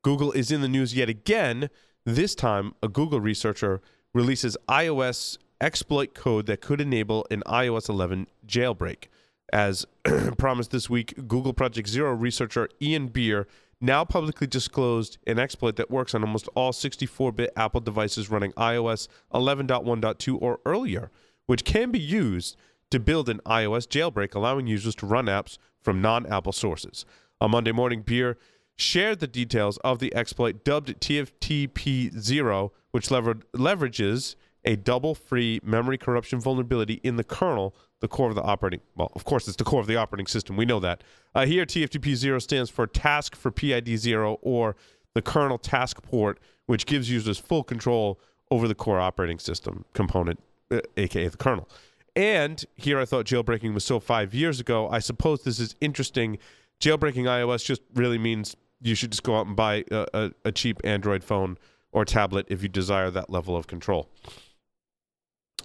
Google 0.03 0.31
is 0.31 0.51
in 0.51 0.61
the 0.61 0.67
news 0.67 0.95
yet 0.95 1.09
again. 1.09 1.69
This 2.05 2.35
time, 2.35 2.75
a 2.83 2.87
Google 2.87 3.19
researcher 3.19 3.81
releases 4.13 4.55
iOS 4.69 5.37
exploit 5.59 6.13
code 6.13 6.45
that 6.45 6.61
could 6.61 6.79
enable 6.79 7.25
an 7.31 7.41
iOS 7.47 7.89
11 7.89 8.27
jailbreak. 8.45 9.05
As 9.51 9.85
promised 10.37 10.71
this 10.71 10.89
week, 10.89 11.27
Google 11.27 11.53
Project 11.53 11.87
Zero 11.87 12.13
researcher 12.13 12.69
Ian 12.81 13.07
Beer 13.07 13.47
now 13.81 14.05
publicly 14.05 14.47
disclosed 14.47 15.17
an 15.27 15.39
exploit 15.39 15.75
that 15.75 15.91
works 15.91 16.15
on 16.15 16.23
almost 16.23 16.47
all 16.55 16.73
64 16.73 17.31
bit 17.31 17.51
Apple 17.55 17.81
devices 17.81 18.29
running 18.29 18.51
iOS 18.53 19.07
11.1.2 19.33 20.37
or 20.41 20.59
earlier, 20.65 21.11
which 21.45 21.63
can 21.63 21.91
be 21.91 21.99
used 21.99 22.55
to 22.91 22.99
build 22.99 23.29
an 23.29 23.41
iOS 23.45 23.87
jailbreak, 23.87 24.35
allowing 24.35 24.67
users 24.67 24.95
to 24.95 25.05
run 25.05 25.25
apps 25.25 25.57
from 25.81 26.01
non 26.01 26.25
Apple 26.27 26.53
sources. 26.53 27.05
On 27.41 27.51
Monday 27.51 27.71
morning, 27.71 28.01
Beer 28.01 28.37
shared 28.77 29.19
the 29.19 29.27
details 29.27 29.77
of 29.77 29.99
the 29.99 30.13
exploit 30.15 30.63
dubbed 30.63 30.99
TFP 30.99 32.17
0, 32.17 32.71
which 32.91 33.11
lever- 33.11 33.41
leverages 33.55 34.35
a 34.63 34.75
double 34.75 35.15
free 35.15 35.59
memory 35.63 35.97
corruption 35.97 36.39
vulnerability 36.39 36.95
in 37.03 37.15
the 37.15 37.23
kernel 37.23 37.75
the 38.05 38.15
core 38.15 38.29
of 38.29 38.35
the 38.35 38.43
operating 38.43 38.81
well 38.95 39.11
of 39.15 39.25
course 39.25 39.47
it's 39.47 39.57
the 39.57 39.63
core 39.63 39.79
of 39.79 39.87
the 39.87 39.95
operating 39.95 40.27
system. 40.27 40.55
We 40.55 40.65
know 40.65 40.79
that. 40.79 41.03
Uh, 41.33 41.45
here 41.47 41.65
tfp 41.65 42.13
0 42.13 42.37
stands 42.39 42.69
for 42.69 42.85
task 42.85 43.35
for 43.35 43.49
pid 43.49 43.87
0 43.97 44.37
or 44.41 44.75
the 45.15 45.23
kernel 45.23 45.57
task 45.57 46.03
port 46.03 46.39
which 46.67 46.85
gives 46.85 47.09
users 47.09 47.39
full 47.39 47.63
control 47.63 48.19
over 48.51 48.67
the 48.67 48.75
core 48.75 48.99
operating 48.99 49.39
system 49.39 49.85
component 49.93 50.39
uh, 50.71 50.81
aka 50.97 51.27
the 51.27 51.37
kernel. 51.37 51.67
And 52.15 52.63
here 52.75 52.99
i 52.99 53.05
thought 53.05 53.25
jailbreaking 53.25 53.73
was 53.73 53.83
so 53.83 53.99
five 53.99 54.35
years 54.35 54.59
ago 54.59 54.87
i 54.89 54.99
suppose 54.99 55.43
this 55.43 55.59
is 55.59 55.75
interesting. 55.81 56.37
Jailbreaking 56.79 57.25
ios 57.25 57.65
just 57.65 57.81
really 57.95 58.19
means 58.19 58.55
you 58.81 58.93
should 58.93 59.11
just 59.11 59.23
go 59.23 59.35
out 59.35 59.47
and 59.47 59.55
buy 59.55 59.83
a, 59.89 60.05
a, 60.13 60.31
a 60.45 60.51
cheap 60.51 60.79
Android 60.83 61.23
phone 61.23 61.57
or 61.91 62.05
tablet 62.05 62.45
if 62.49 62.61
you 62.61 62.69
desire 62.69 63.09
that 63.09 63.29
level 63.29 63.55
of 63.55 63.65
control. 63.65 64.09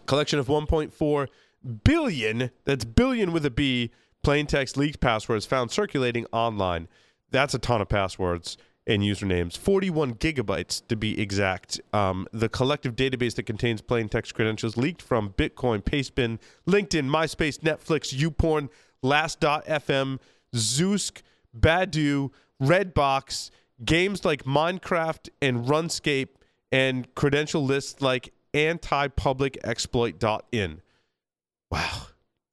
Collection 0.06 0.38
of 0.38 0.46
1.4 0.46 1.26
billion, 1.84 2.50
that's 2.64 2.84
billion 2.84 3.32
with 3.32 3.46
a 3.46 3.50
B, 3.50 3.90
plain 4.22 4.46
text 4.46 4.76
leaked 4.76 5.00
passwords 5.00 5.46
found 5.46 5.70
circulating 5.70 6.26
online. 6.32 6.88
That's 7.30 7.54
a 7.54 7.58
ton 7.58 7.80
of 7.80 7.88
passwords 7.88 8.58
and 8.86 9.02
usernames, 9.02 9.56
41 9.56 10.14
gigabytes 10.14 10.86
to 10.88 10.96
be 10.96 11.20
exact. 11.20 11.80
Um, 11.92 12.26
the 12.32 12.48
collective 12.48 12.96
database 12.96 13.34
that 13.36 13.44
contains 13.44 13.80
plain 13.80 14.08
text 14.08 14.34
credentials 14.34 14.76
leaked 14.76 15.02
from 15.02 15.30
Bitcoin, 15.30 15.82
Pastebin, 15.82 16.38
LinkedIn, 16.66 17.08
MySpace, 17.08 17.60
Netflix, 17.60 18.12
YouPorn, 18.14 18.68
Last.fm, 19.02 20.18
Zoosk, 20.54 21.22
Badoo, 21.58 22.30
Redbox, 22.60 23.50
games 23.84 24.24
like 24.24 24.44
Minecraft 24.44 25.28
and 25.40 25.66
RuneScape, 25.66 26.28
and 26.72 27.14
credential 27.14 27.64
lists 27.64 28.02
like 28.02 28.32
antipublicexploit.in. 28.54 30.82
Wow, 31.70 32.06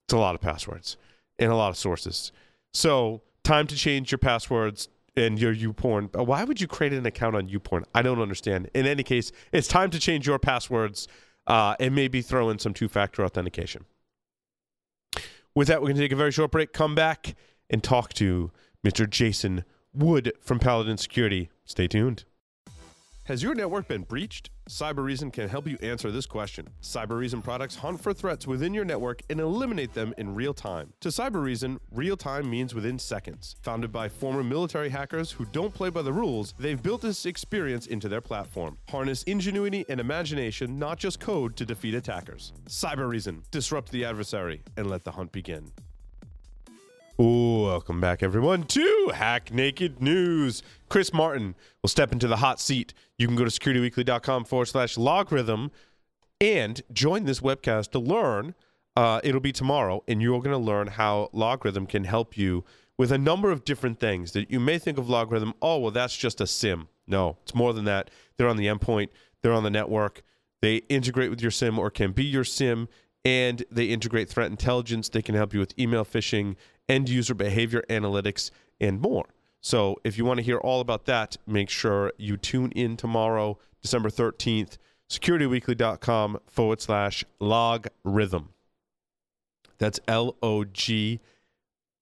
it's 0.06 0.12
a 0.12 0.18
lot 0.18 0.34
of 0.34 0.40
passwords 0.40 0.96
and 1.38 1.50
a 1.50 1.56
lot 1.56 1.70
of 1.70 1.76
sources. 1.76 2.32
So, 2.72 3.22
time 3.42 3.66
to 3.66 3.76
change 3.76 4.12
your 4.12 4.18
passwords 4.18 4.88
and 5.16 5.38
your 5.38 5.54
YouPorn. 5.54 6.14
Why 6.24 6.44
would 6.44 6.60
you 6.60 6.66
create 6.66 6.92
an 6.92 7.04
account 7.06 7.34
on 7.34 7.48
YouPorn? 7.48 7.84
I 7.94 8.02
don't 8.02 8.20
understand. 8.20 8.70
In 8.74 8.86
any 8.86 9.02
case, 9.02 9.32
it's 9.52 9.68
time 9.68 9.90
to 9.90 9.98
change 9.98 10.26
your 10.26 10.38
passwords 10.38 11.08
uh, 11.46 11.74
and 11.80 11.94
maybe 11.94 12.22
throw 12.22 12.50
in 12.50 12.58
some 12.58 12.74
two 12.74 12.88
factor 12.88 13.24
authentication. 13.24 13.84
With 15.54 15.68
that, 15.68 15.80
we're 15.80 15.88
going 15.88 15.96
to 15.96 16.02
take 16.02 16.12
a 16.12 16.16
very 16.16 16.30
short 16.30 16.52
break, 16.52 16.72
come 16.72 16.94
back, 16.94 17.34
and 17.68 17.82
talk 17.82 18.12
to 18.14 18.52
Mr. 18.86 19.08
Jason 19.08 19.64
Wood 19.92 20.32
from 20.40 20.60
Paladin 20.60 20.98
Security. 20.98 21.50
Stay 21.64 21.88
tuned. 21.88 22.24
Has 23.24 23.42
your 23.42 23.54
network 23.54 23.88
been 23.88 24.02
breached? 24.02 24.50
Cybereason 24.68 25.32
can 25.32 25.48
help 25.48 25.66
you 25.66 25.78
answer 25.80 26.10
this 26.10 26.26
question. 26.26 26.68
Cybereason 26.82 27.42
products 27.42 27.76
hunt 27.76 28.02
for 28.02 28.12
threats 28.12 28.46
within 28.46 28.74
your 28.74 28.84
network 28.84 29.22
and 29.30 29.40
eliminate 29.40 29.94
them 29.94 30.12
in 30.18 30.34
real 30.34 30.52
time. 30.52 30.92
To 31.00 31.08
Cybereason, 31.08 31.78
real 31.90 32.18
time 32.18 32.50
means 32.50 32.74
within 32.74 32.98
seconds. 32.98 33.56
Founded 33.62 33.90
by 33.90 34.10
former 34.10 34.44
military 34.44 34.90
hackers 34.90 35.32
who 35.32 35.46
don't 35.46 35.72
play 35.72 35.88
by 35.88 36.02
the 36.02 36.12
rules, 36.12 36.52
they've 36.58 36.82
built 36.82 37.00
this 37.00 37.24
experience 37.24 37.86
into 37.86 38.10
their 38.10 38.20
platform. 38.20 38.76
Harness 38.90 39.22
ingenuity 39.22 39.86
and 39.88 40.00
imagination, 40.00 40.78
not 40.78 40.98
just 40.98 41.18
code, 41.18 41.56
to 41.56 41.64
defeat 41.64 41.94
attackers. 41.94 42.52
Cybereason, 42.66 43.44
disrupt 43.50 43.90
the 43.90 44.04
adversary 44.04 44.62
and 44.76 44.90
let 44.90 45.02
the 45.02 45.12
hunt 45.12 45.32
begin. 45.32 45.72
Welcome 47.20 48.00
back, 48.00 48.22
everyone, 48.22 48.62
to 48.66 49.10
Hack 49.12 49.52
Naked 49.52 50.00
News. 50.00 50.62
Chris 50.88 51.12
Martin 51.12 51.56
will 51.82 51.88
step 51.88 52.12
into 52.12 52.28
the 52.28 52.36
hot 52.36 52.60
seat. 52.60 52.94
You 53.18 53.26
can 53.26 53.34
go 53.34 53.44
to 53.44 53.50
securityweekly.com 53.50 54.44
forward 54.44 54.66
slash 54.66 54.94
LogRhythm 54.94 55.72
and 56.40 56.80
join 56.92 57.24
this 57.24 57.40
webcast 57.40 57.90
to 57.90 57.98
learn. 57.98 58.54
Uh, 58.94 59.20
it'll 59.24 59.40
be 59.40 59.50
tomorrow, 59.50 60.04
and 60.06 60.22
you're 60.22 60.38
going 60.38 60.52
to 60.52 60.56
learn 60.64 60.86
how 60.86 61.28
LogRhythm 61.34 61.88
can 61.88 62.04
help 62.04 62.38
you 62.38 62.64
with 62.96 63.10
a 63.10 63.18
number 63.18 63.50
of 63.50 63.64
different 63.64 63.98
things 63.98 64.30
that 64.30 64.48
you 64.48 64.60
may 64.60 64.78
think 64.78 64.96
of 64.96 65.06
LogRhythm. 65.06 65.54
Oh, 65.60 65.78
well, 65.78 65.90
that's 65.90 66.16
just 66.16 66.40
a 66.40 66.46
SIEM. 66.46 66.86
No, 67.08 67.36
it's 67.42 67.54
more 67.54 67.72
than 67.72 67.84
that. 67.86 68.12
They're 68.36 68.46
on 68.46 68.58
the 68.58 68.66
endpoint, 68.66 69.08
they're 69.42 69.52
on 69.52 69.64
the 69.64 69.70
network. 69.70 70.22
They 70.62 70.76
integrate 70.88 71.30
with 71.30 71.42
your 71.42 71.50
SIEM 71.50 71.80
or 71.80 71.90
can 71.90 72.12
be 72.12 72.24
your 72.24 72.44
SIEM, 72.44 72.88
and 73.24 73.64
they 73.72 73.86
integrate 73.86 74.28
threat 74.28 74.52
intelligence. 74.52 75.08
They 75.08 75.22
can 75.22 75.34
help 75.34 75.52
you 75.52 75.58
with 75.58 75.76
email 75.76 76.04
phishing 76.04 76.54
end 76.88 77.08
user 77.08 77.34
behavior 77.34 77.84
analytics, 77.88 78.50
and 78.80 79.00
more. 79.00 79.26
So 79.60 79.96
if 80.04 80.16
you 80.16 80.24
want 80.24 80.38
to 80.38 80.44
hear 80.44 80.58
all 80.58 80.80
about 80.80 81.06
that, 81.06 81.36
make 81.46 81.68
sure 81.68 82.12
you 82.16 82.36
tune 82.36 82.70
in 82.72 82.96
tomorrow, 82.96 83.58
December 83.82 84.08
13th, 84.08 84.78
securityweekly.com 85.10 86.40
forward 86.46 86.80
slash 86.80 87.24
LogRhythm. 87.40 88.48
That's 89.78 90.00
L 90.08 90.36
O 90.42 90.64
G 90.64 91.20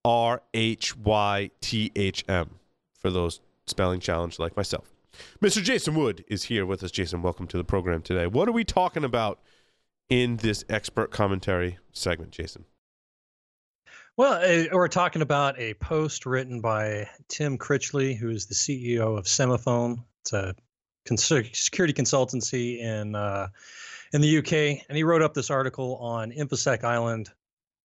R 0.05 0.43
H 0.55 0.97
Y 0.97 1.51
T 1.61 1.93
H 1.95 2.25
M 2.29 2.59
for 2.99 3.11
those 3.11 3.41
spelling 3.67 4.01
challenged 4.01 4.39
like 4.39 4.57
myself. 4.57 4.93
Mr. 5.43 5.63
Jason 5.63 5.95
Wood 5.95 6.25
is 6.29 6.45
here 6.45 6.67
with 6.67 6.83
us. 6.83 6.91
Jason, 6.91 7.23
welcome 7.23 7.47
to 7.49 7.57
the 7.57 7.65
program 7.65 8.03
today. 8.03 8.27
What 8.27 8.49
are 8.49 8.53
we 8.53 8.65
talking 8.65 9.05
about 9.05 9.41
in 10.09 10.37
this 10.37 10.65
expert 10.69 11.11
commentary 11.11 11.79
segment, 11.93 12.33
Jason? 12.33 12.65
Well, 14.19 14.33
uh, 14.43 14.75
we're 14.75 14.89
talking 14.89 15.21
about 15.21 15.59
a 15.59 15.75
post 15.75 16.25
written 16.25 16.63
by 16.63 17.11
Tim 17.29 17.59
Critchley, 17.59 18.17
who 18.17 18.31
is 18.31 18.47
the 18.47 18.55
CEO 18.55 19.19
of 19.19 19.27
Semafone. 19.27 20.03
It's 20.23 20.33
a 20.33 20.55
security 21.53 21.93
consultancy 21.93 22.79
in 22.81 23.15
uh, 23.15 23.49
in 24.15 24.23
the 24.23 24.39
UK, 24.39 24.87
and 24.89 24.97
he 24.97 25.03
wrote 25.03 25.21
up 25.21 25.35
this 25.35 25.51
article 25.51 25.97
on 25.97 26.33
InfoSec 26.33 26.83
Island 26.83 27.29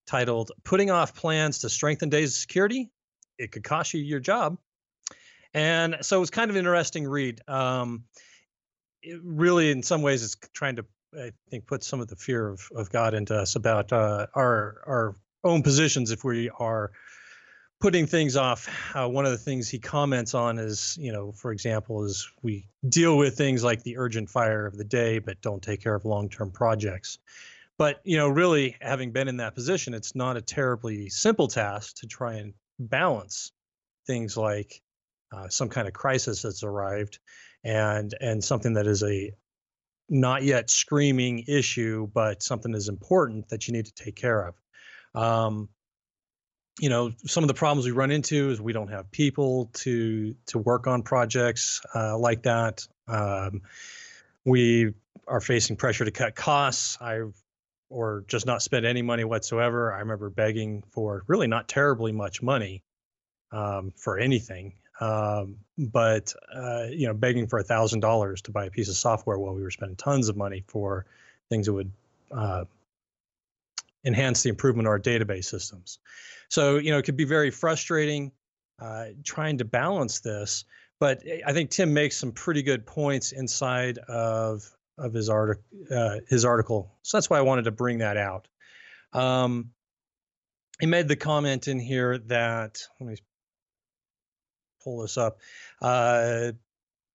titled 0.06 0.52
"Putting 0.64 0.90
Off 0.90 1.14
Plans 1.14 1.58
to 1.58 1.68
Strengthen 1.68 2.08
Days 2.08 2.30
of 2.30 2.40
Security: 2.40 2.88
It 3.36 3.52
Could 3.52 3.64
Cost 3.64 3.92
You 3.92 4.00
Your 4.00 4.20
Job." 4.20 4.56
And 5.52 5.98
so 6.00 6.16
it 6.16 6.20
was 6.20 6.30
kind 6.30 6.48
of 6.48 6.56
an 6.56 6.60
interesting 6.60 7.06
read. 7.06 7.42
Um, 7.46 8.04
really, 9.22 9.70
in 9.70 9.82
some 9.82 10.00
ways, 10.00 10.24
it's 10.24 10.36
trying 10.54 10.76
to 10.76 10.86
I 11.14 11.32
think 11.50 11.66
put 11.66 11.84
some 11.84 12.00
of 12.00 12.08
the 12.08 12.16
fear 12.16 12.48
of, 12.48 12.66
of 12.74 12.88
God 12.88 13.12
into 13.12 13.36
us 13.36 13.54
about 13.54 13.92
uh, 13.92 14.28
our 14.34 14.82
our 14.86 15.16
own 15.44 15.62
positions 15.62 16.10
if 16.10 16.24
we 16.24 16.50
are 16.58 16.92
putting 17.80 18.06
things 18.06 18.36
off. 18.36 18.68
Uh, 18.94 19.08
one 19.08 19.24
of 19.24 19.32
the 19.32 19.38
things 19.38 19.68
he 19.68 19.78
comments 19.78 20.34
on 20.34 20.58
is, 20.58 20.96
you 21.00 21.12
know, 21.12 21.32
for 21.32 21.50
example, 21.50 22.04
is 22.04 22.30
we 22.40 22.68
deal 22.88 23.18
with 23.18 23.36
things 23.36 23.64
like 23.64 23.82
the 23.82 23.98
urgent 23.98 24.30
fire 24.30 24.66
of 24.66 24.76
the 24.76 24.84
day, 24.84 25.18
but 25.18 25.40
don't 25.42 25.62
take 25.62 25.82
care 25.82 25.94
of 25.94 26.04
long-term 26.04 26.52
projects. 26.52 27.18
But 27.78 28.00
you 28.04 28.16
know, 28.16 28.28
really, 28.28 28.76
having 28.80 29.10
been 29.10 29.26
in 29.26 29.38
that 29.38 29.56
position, 29.56 29.94
it's 29.94 30.14
not 30.14 30.36
a 30.36 30.40
terribly 30.40 31.08
simple 31.08 31.48
task 31.48 31.96
to 31.96 32.06
try 32.06 32.34
and 32.34 32.54
balance 32.78 33.50
things 34.06 34.36
like 34.36 34.80
uh, 35.32 35.48
some 35.48 35.68
kind 35.68 35.88
of 35.88 35.94
crisis 35.94 36.42
that's 36.42 36.62
arrived, 36.62 37.18
and 37.64 38.14
and 38.20 38.44
something 38.44 38.74
that 38.74 38.86
is 38.86 39.02
a 39.02 39.32
not 40.08 40.44
yet 40.44 40.70
screaming 40.70 41.44
issue, 41.48 42.06
but 42.14 42.42
something 42.42 42.74
is 42.74 42.88
important 42.88 43.48
that 43.48 43.66
you 43.66 43.72
need 43.72 43.86
to 43.86 43.94
take 43.94 44.14
care 44.14 44.46
of. 44.46 44.54
Um, 45.14 45.68
you 46.80 46.88
know, 46.88 47.12
some 47.26 47.44
of 47.44 47.48
the 47.48 47.54
problems 47.54 47.84
we 47.84 47.92
run 47.92 48.10
into 48.10 48.50
is 48.50 48.60
we 48.60 48.72
don't 48.72 48.88
have 48.88 49.10
people 49.10 49.70
to 49.74 50.34
to 50.46 50.58
work 50.58 50.86
on 50.86 51.02
projects 51.02 51.82
uh, 51.94 52.16
like 52.16 52.42
that. 52.44 52.86
Um, 53.08 53.62
we 54.44 54.94
are 55.28 55.40
facing 55.40 55.76
pressure 55.76 56.04
to 56.04 56.10
cut 56.10 56.34
costs. 56.34 56.98
I 57.00 57.22
or 57.92 58.24
just 58.26 58.46
not 58.46 58.62
spend 58.62 58.86
any 58.86 59.02
money 59.02 59.24
whatsoever. 59.24 59.92
I 59.92 59.98
remember 59.98 60.30
begging 60.30 60.82
for 60.90 61.24
really 61.26 61.46
not 61.46 61.68
terribly 61.68 62.10
much 62.10 62.42
money 62.42 62.82
um, 63.52 63.92
for 63.94 64.18
anything, 64.18 64.72
um, 65.00 65.56
but 65.76 66.34
uh, 66.54 66.86
you 66.90 67.06
know, 67.06 67.12
begging 67.14 67.46
for 67.46 67.58
a 67.58 67.62
thousand 67.62 68.00
dollars 68.00 68.40
to 68.42 68.50
buy 68.50 68.64
a 68.64 68.70
piece 68.70 68.88
of 68.88 68.96
software 68.96 69.38
while 69.38 69.54
we 69.54 69.62
were 69.62 69.70
spending 69.70 69.96
tons 69.96 70.30
of 70.30 70.38
money 70.38 70.64
for 70.66 71.04
things 71.50 71.66
that 71.66 71.74
would 71.74 71.92
uh, 72.30 72.64
enhance 74.04 74.42
the 74.42 74.48
improvement 74.48 74.86
of 74.86 74.90
our 74.90 75.00
database 75.00 75.44
systems. 75.44 75.98
So, 76.48 76.76
you 76.76 76.90
know, 76.90 76.98
it 76.98 77.04
could 77.04 77.16
be 77.16 77.24
very 77.24 77.50
frustrating 77.50 78.32
uh, 78.80 79.06
trying 79.24 79.58
to 79.58 79.64
balance 79.64 80.20
this. 80.20 80.64
But 80.98 81.22
I 81.46 81.52
think 81.52 81.70
Tim 81.70 81.94
makes 81.94 82.16
some 82.16 82.32
pretty 82.32 82.62
good 82.62 82.86
points 82.86 83.32
inside 83.32 83.98
of 83.98 84.70
of 84.98 85.12
his 85.12 85.28
article. 85.28 85.64
Uh, 85.90 86.18
his 86.28 86.44
article. 86.44 86.94
So 87.02 87.16
that's 87.16 87.30
why 87.30 87.38
I 87.38 87.42
wanted 87.42 87.64
to 87.64 87.70
bring 87.70 87.98
that 87.98 88.16
out. 88.16 88.46
Um, 89.12 89.70
he 90.80 90.86
made 90.86 91.08
the 91.08 91.16
comment 91.16 91.68
in 91.68 91.78
here 91.78 92.18
that 92.18 92.82
let 93.00 93.10
me 93.10 93.16
pull 94.82 95.02
this 95.02 95.16
up. 95.16 95.38
Uh, 95.80 96.52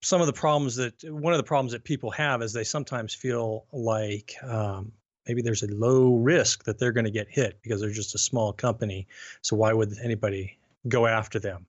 some 0.02 0.22
of 0.22 0.28
the 0.28 0.34
problems 0.34 0.76
that 0.78 1.04
one 1.04 1.34
of 1.34 1.38
the 1.38 1.44
problems 1.44 1.72
that 1.72 1.84
people 1.84 2.12
have 2.12 2.42
is 2.42 2.54
they 2.54 2.64
sometimes 2.64 3.14
feel 3.14 3.66
like 3.72 4.36
um, 4.44 4.92
maybe 5.28 5.42
there's 5.42 5.64
a 5.64 5.68
low 5.68 6.16
risk 6.16 6.64
that 6.66 6.80
they're 6.80 6.92
going 6.92 7.06
to 7.06 7.12
get 7.12 7.28
hit 7.30 7.60
because 7.62 7.82
they're 7.82 7.90
just 7.92 8.16
a 8.16 8.20
small 8.20 8.54
company. 8.54 9.08
So 9.42 9.56
why 9.56 9.74
would 9.74 9.94
anybody 10.04 10.58
go 10.88 11.06
after 11.06 11.40
them? 11.40 11.66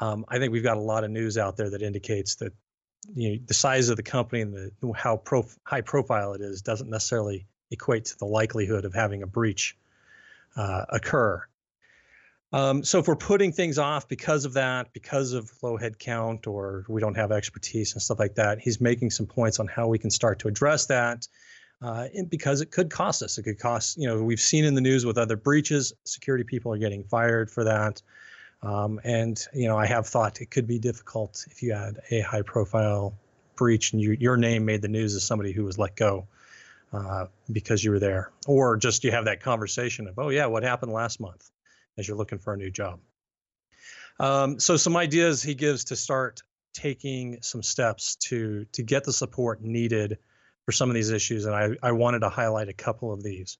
Um, 0.00 0.24
I 0.28 0.38
think 0.38 0.52
we've 0.52 0.62
got 0.62 0.76
a 0.76 0.80
lot 0.80 1.04
of 1.04 1.10
news 1.10 1.38
out 1.38 1.56
there 1.56 1.70
that 1.70 1.82
indicates 1.82 2.36
that 2.36 2.52
you 3.14 3.30
know, 3.30 3.38
the 3.46 3.54
size 3.54 3.88
of 3.88 3.96
the 3.96 4.02
company 4.02 4.42
and 4.42 4.54
the 4.54 4.92
how 4.92 5.16
prof- 5.16 5.58
high 5.64 5.82
profile 5.82 6.32
it 6.34 6.40
is 6.40 6.62
doesn't 6.62 6.90
necessarily 6.90 7.46
equate 7.70 8.06
to 8.06 8.18
the 8.18 8.24
likelihood 8.24 8.84
of 8.84 8.94
having 8.94 9.22
a 9.22 9.26
breach 9.26 9.76
uh, 10.56 10.84
occur. 10.88 11.44
Um, 12.52 12.84
so 12.84 13.00
if 13.00 13.08
we're 13.08 13.16
putting 13.16 13.52
things 13.52 13.78
off 13.78 14.06
because 14.08 14.44
of 14.44 14.52
that, 14.52 14.92
because 14.92 15.32
of 15.32 15.50
low 15.60 15.76
head 15.76 15.98
count, 15.98 16.46
or 16.46 16.84
we 16.88 17.00
don't 17.00 17.16
have 17.16 17.32
expertise 17.32 17.94
and 17.94 18.02
stuff 18.02 18.20
like 18.20 18.36
that, 18.36 18.60
he's 18.60 18.80
making 18.80 19.10
some 19.10 19.26
points 19.26 19.58
on 19.58 19.66
how 19.66 19.88
we 19.88 19.98
can 19.98 20.10
start 20.10 20.38
to 20.40 20.48
address 20.48 20.86
that 20.86 21.26
uh, 21.84 22.08
because 22.30 22.62
it 22.62 22.70
could 22.70 22.90
cost 22.90 23.22
us. 23.22 23.36
It 23.36 23.42
could 23.42 23.58
cost, 23.58 23.98
you 23.98 24.08
know, 24.08 24.22
we've 24.22 24.40
seen 24.40 24.64
in 24.64 24.74
the 24.74 24.80
news 24.80 25.04
with 25.04 25.18
other 25.18 25.36
breaches, 25.36 25.92
security 26.04 26.42
people 26.42 26.72
are 26.72 26.78
getting 26.78 27.04
fired 27.04 27.50
for 27.50 27.62
that. 27.64 28.00
Um, 28.62 28.98
and 29.04 29.38
you 29.52 29.68
know, 29.68 29.76
I 29.76 29.84
have 29.84 30.06
thought 30.06 30.40
it 30.40 30.50
could 30.50 30.66
be 30.66 30.78
difficult 30.78 31.46
if 31.50 31.62
you 31.62 31.74
had 31.74 32.00
a 32.10 32.20
high-profile 32.20 33.14
breach 33.56 33.92
and 33.92 34.00
you, 34.00 34.16
your 34.18 34.38
name 34.38 34.64
made 34.64 34.80
the 34.80 34.88
news 34.88 35.14
as 35.14 35.24
somebody 35.24 35.52
who 35.52 35.64
was 35.64 35.76
let 35.76 35.94
go 35.94 36.26
uh, 36.94 37.26
because 37.52 37.84
you 37.84 37.90
were 37.90 37.98
there, 37.98 38.30
or 38.46 38.78
just 38.78 39.04
you 39.04 39.10
have 39.10 39.26
that 39.26 39.42
conversation 39.42 40.08
of, 40.08 40.18
oh 40.18 40.30
yeah, 40.30 40.46
what 40.46 40.62
happened 40.62 40.92
last 40.92 41.20
month, 41.20 41.50
as 41.98 42.08
you're 42.08 42.16
looking 42.16 42.38
for 42.38 42.54
a 42.54 42.56
new 42.56 42.70
job. 42.70 42.98
Um, 44.18 44.58
so 44.58 44.78
some 44.78 44.96
ideas 44.96 45.42
he 45.42 45.54
gives 45.54 45.84
to 45.84 45.96
start 45.96 46.40
taking 46.72 47.42
some 47.42 47.62
steps 47.62 48.16
to 48.16 48.64
to 48.72 48.82
get 48.82 49.04
the 49.04 49.12
support 49.12 49.60
needed 49.60 50.18
for 50.64 50.72
some 50.72 50.88
of 50.90 50.94
these 50.94 51.10
issues, 51.10 51.44
and 51.44 51.54
I, 51.54 51.70
I 51.82 51.92
wanted 51.92 52.20
to 52.20 52.28
highlight 52.28 52.68
a 52.68 52.72
couple 52.72 53.12
of 53.12 53.22
these. 53.22 53.58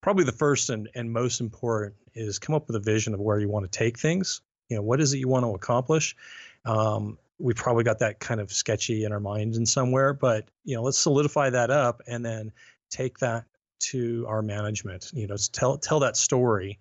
Probably 0.00 0.24
the 0.24 0.32
first 0.32 0.70
and, 0.70 0.88
and 0.94 1.12
most 1.12 1.40
important 1.40 1.96
is 2.14 2.38
come 2.38 2.54
up 2.54 2.66
with 2.66 2.76
a 2.76 2.80
vision 2.80 3.14
of 3.14 3.20
where 3.20 3.38
you 3.38 3.48
want 3.48 3.70
to 3.70 3.78
take 3.78 3.98
things. 3.98 4.40
You 4.68 4.76
know, 4.76 4.82
what 4.82 5.00
is 5.00 5.12
it 5.12 5.18
you 5.18 5.28
want 5.28 5.44
to 5.44 5.54
accomplish? 5.54 6.16
Um, 6.64 7.18
we 7.38 7.54
probably 7.54 7.84
got 7.84 8.00
that 8.00 8.18
kind 8.18 8.40
of 8.40 8.52
sketchy 8.52 9.04
in 9.04 9.12
our 9.12 9.20
minds 9.20 9.56
in 9.56 9.66
somewhere, 9.66 10.12
but 10.12 10.48
you 10.64 10.76
know, 10.76 10.82
let's 10.82 10.98
solidify 10.98 11.50
that 11.50 11.70
up 11.70 12.02
and 12.06 12.24
then 12.24 12.52
take 12.90 13.18
that 13.18 13.44
to 13.80 14.26
our 14.28 14.42
management. 14.42 15.10
You 15.12 15.26
know, 15.26 15.36
tell 15.52 15.78
tell 15.78 16.00
that 16.00 16.16
story 16.16 16.78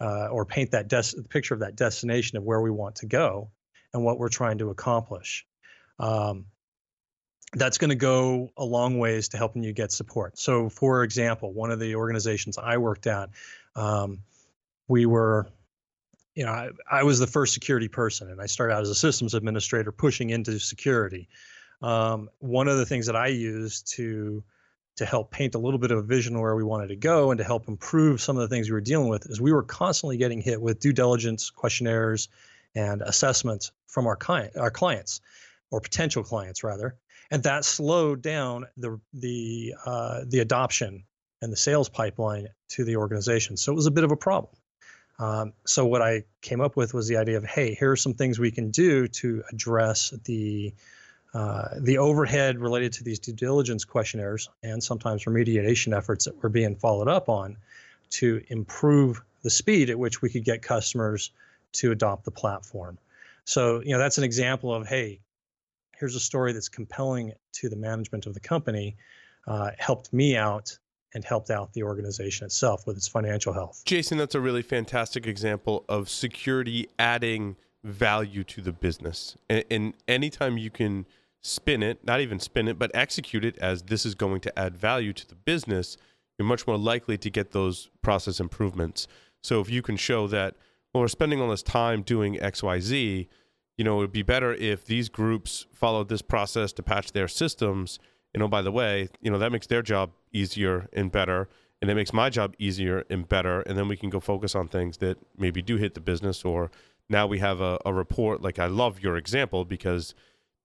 uh, 0.00 0.28
or 0.28 0.44
paint 0.44 0.70
that 0.70 0.88
des- 0.88 1.22
picture 1.28 1.54
of 1.54 1.60
that 1.60 1.76
destination 1.76 2.38
of 2.38 2.44
where 2.44 2.60
we 2.60 2.70
want 2.70 2.96
to 2.96 3.06
go 3.06 3.50
and 3.92 4.04
what 4.04 4.18
we're 4.18 4.28
trying 4.28 4.58
to 4.58 4.70
accomplish. 4.70 5.46
Um, 5.98 6.46
that's 7.54 7.78
going 7.78 7.90
to 7.90 7.96
go 7.96 8.50
a 8.56 8.64
long 8.64 8.98
ways 8.98 9.28
to 9.28 9.36
helping 9.38 9.62
you 9.62 9.72
get 9.72 9.90
support. 9.90 10.38
So, 10.38 10.68
for 10.68 11.02
example, 11.02 11.52
one 11.52 11.70
of 11.70 11.80
the 11.80 11.94
organizations 11.96 12.58
I 12.58 12.76
worked 12.76 13.06
at, 13.06 13.30
um, 13.74 14.20
we 14.86 15.06
were, 15.06 15.46
you 16.34 16.44
know, 16.44 16.52
I, 16.52 16.70
I, 16.90 17.02
was 17.04 17.18
the 17.18 17.26
first 17.26 17.54
security 17.54 17.88
person, 17.88 18.30
and 18.30 18.40
I 18.40 18.46
started 18.46 18.74
out 18.74 18.82
as 18.82 18.90
a 18.90 18.94
systems 18.94 19.34
administrator 19.34 19.92
pushing 19.92 20.30
into 20.30 20.58
security. 20.58 21.28
Um, 21.80 22.28
one 22.38 22.68
of 22.68 22.76
the 22.76 22.86
things 22.86 23.06
that 23.06 23.16
I 23.16 23.28
used 23.28 23.92
to 23.94 24.44
to 24.96 25.06
help 25.06 25.30
paint 25.30 25.54
a 25.54 25.58
little 25.58 25.78
bit 25.78 25.92
of 25.92 25.98
a 25.98 26.02
vision 26.02 26.40
where 26.40 26.56
we 26.56 26.64
wanted 26.64 26.88
to 26.88 26.96
go 26.96 27.30
and 27.30 27.38
to 27.38 27.44
help 27.44 27.68
improve 27.68 28.20
some 28.20 28.36
of 28.36 28.40
the 28.40 28.48
things 28.48 28.68
we 28.68 28.72
were 28.72 28.80
dealing 28.80 29.08
with 29.08 29.26
is 29.26 29.40
we 29.40 29.52
were 29.52 29.62
constantly 29.62 30.16
getting 30.16 30.40
hit 30.40 30.60
with 30.60 30.80
due 30.80 30.92
diligence 30.92 31.50
questionnaires 31.50 32.28
and 32.74 33.00
assessments 33.02 33.70
from 33.86 34.08
our 34.08 34.16
client 34.16 34.56
our 34.56 34.72
clients 34.72 35.20
or 35.70 35.80
potential 35.80 36.24
clients 36.24 36.64
rather 36.64 36.96
and 37.30 37.42
that 37.42 37.64
slowed 37.64 38.22
down 38.22 38.66
the 38.76 39.00
the 39.12 39.74
uh, 39.84 40.20
the 40.26 40.40
adoption 40.40 41.04
and 41.42 41.52
the 41.52 41.56
sales 41.56 41.88
pipeline 41.88 42.48
to 42.68 42.84
the 42.84 42.96
organization. 42.96 43.56
So 43.56 43.72
it 43.72 43.76
was 43.76 43.86
a 43.86 43.90
bit 43.90 44.04
of 44.04 44.10
a 44.10 44.16
problem. 44.16 44.54
Um, 45.20 45.52
so 45.64 45.84
what 45.84 46.02
I 46.02 46.24
came 46.42 46.60
up 46.60 46.76
with 46.76 46.94
was 46.94 47.08
the 47.08 47.16
idea 47.16 47.36
of, 47.36 47.44
hey, 47.44 47.74
here 47.74 47.90
are 47.90 47.96
some 47.96 48.14
things 48.14 48.38
we 48.38 48.50
can 48.50 48.70
do 48.70 49.08
to 49.08 49.42
address 49.52 50.10
the 50.24 50.72
uh, 51.34 51.68
the 51.80 51.98
overhead 51.98 52.58
related 52.58 52.92
to 52.94 53.04
these 53.04 53.18
due 53.18 53.32
diligence 53.32 53.84
questionnaires 53.84 54.48
and 54.62 54.82
sometimes 54.82 55.24
remediation 55.24 55.94
efforts 55.96 56.24
that 56.24 56.42
were 56.42 56.48
being 56.48 56.74
followed 56.74 57.08
up 57.08 57.28
on 57.28 57.56
to 58.10 58.42
improve 58.48 59.22
the 59.42 59.50
speed 59.50 59.90
at 59.90 59.98
which 59.98 60.22
we 60.22 60.30
could 60.30 60.44
get 60.44 60.62
customers 60.62 61.30
to 61.72 61.92
adopt 61.92 62.24
the 62.24 62.30
platform. 62.30 62.98
So, 63.44 63.82
you 63.82 63.92
know, 63.92 63.98
that's 63.98 64.18
an 64.18 64.24
example 64.24 64.74
of, 64.74 64.86
hey, 64.86 65.20
here's 65.98 66.14
a 66.14 66.20
story 66.20 66.52
that's 66.52 66.68
compelling 66.68 67.32
to 67.52 67.68
the 67.68 67.76
management 67.76 68.26
of 68.26 68.34
the 68.34 68.40
company, 68.40 68.96
uh, 69.46 69.70
helped 69.78 70.12
me 70.12 70.36
out 70.36 70.76
and 71.14 71.24
helped 71.24 71.50
out 71.50 71.72
the 71.72 71.82
organization 71.82 72.44
itself 72.44 72.86
with 72.86 72.96
its 72.96 73.08
financial 73.08 73.52
health. 73.52 73.82
Jason, 73.84 74.18
that's 74.18 74.34
a 74.34 74.40
really 74.40 74.62
fantastic 74.62 75.26
example 75.26 75.84
of 75.88 76.08
security 76.08 76.88
adding 76.98 77.56
value 77.82 78.44
to 78.44 78.60
the 78.60 78.72
business. 78.72 79.36
And, 79.48 79.64
and 79.70 79.94
anytime 80.06 80.58
you 80.58 80.70
can 80.70 81.06
spin 81.40 81.82
it, 81.82 82.04
not 82.04 82.20
even 82.20 82.38
spin 82.38 82.68
it, 82.68 82.78
but 82.78 82.90
execute 82.94 83.44
it 83.44 83.56
as 83.58 83.82
this 83.82 84.04
is 84.04 84.14
going 84.14 84.40
to 84.40 84.58
add 84.58 84.76
value 84.76 85.12
to 85.14 85.26
the 85.26 85.34
business, 85.34 85.96
you're 86.38 86.46
much 86.46 86.66
more 86.66 86.78
likely 86.78 87.16
to 87.18 87.30
get 87.30 87.52
those 87.52 87.88
process 88.02 88.38
improvements. 88.38 89.08
So 89.42 89.60
if 89.60 89.70
you 89.70 89.82
can 89.82 89.96
show 89.96 90.26
that, 90.28 90.54
well, 90.92 91.02
we're 91.02 91.08
spending 91.08 91.40
all 91.40 91.48
this 91.48 91.62
time 91.62 92.02
doing 92.02 92.36
XYZ, 92.36 93.28
you 93.78 93.84
know, 93.84 93.94
it 93.94 94.00
would 94.00 94.12
be 94.12 94.22
better 94.22 94.52
if 94.52 94.84
these 94.84 95.08
groups 95.08 95.66
followed 95.72 96.08
this 96.08 96.20
process 96.20 96.72
to 96.74 96.82
patch 96.82 97.12
their 97.12 97.28
systems. 97.28 98.00
You 98.34 98.40
know, 98.40 98.48
by 98.48 98.60
the 98.60 98.72
way, 98.72 99.08
you 99.22 99.30
know, 99.30 99.38
that 99.38 99.52
makes 99.52 99.68
their 99.68 99.82
job 99.82 100.10
easier 100.32 100.88
and 100.92 101.10
better. 101.10 101.48
And 101.80 101.88
it 101.88 101.94
makes 101.94 102.12
my 102.12 102.28
job 102.28 102.56
easier 102.58 103.04
and 103.08 103.26
better. 103.26 103.60
And 103.60 103.78
then 103.78 103.86
we 103.86 103.96
can 103.96 104.10
go 104.10 104.18
focus 104.18 104.56
on 104.56 104.66
things 104.66 104.98
that 104.98 105.16
maybe 105.38 105.62
do 105.62 105.76
hit 105.76 105.94
the 105.94 106.00
business. 106.00 106.44
Or 106.44 106.72
now 107.08 107.28
we 107.28 107.38
have 107.38 107.60
a, 107.60 107.78
a 107.86 107.94
report. 107.94 108.42
Like, 108.42 108.58
I 108.58 108.66
love 108.66 109.00
your 109.00 109.16
example 109.16 109.64
because 109.64 110.12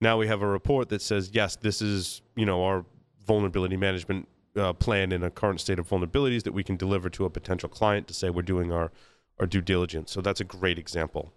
now 0.00 0.18
we 0.18 0.26
have 0.26 0.42
a 0.42 0.48
report 0.48 0.88
that 0.88 1.00
says, 1.00 1.30
yes, 1.32 1.54
this 1.54 1.80
is, 1.80 2.20
you 2.34 2.44
know, 2.44 2.64
our 2.64 2.84
vulnerability 3.24 3.76
management 3.76 4.26
uh, 4.56 4.72
plan 4.72 5.12
in 5.12 5.22
a 5.22 5.30
current 5.30 5.60
state 5.60 5.78
of 5.78 5.88
vulnerabilities 5.88 6.42
that 6.42 6.52
we 6.52 6.64
can 6.64 6.76
deliver 6.76 7.08
to 7.10 7.24
a 7.24 7.30
potential 7.30 7.68
client 7.68 8.08
to 8.08 8.14
say 8.14 8.28
we're 8.28 8.42
doing 8.42 8.72
our, 8.72 8.90
our 9.38 9.46
due 9.46 9.60
diligence. 9.60 10.10
So 10.10 10.20
that's 10.20 10.40
a 10.40 10.44
great 10.44 10.80
example. 10.80 11.32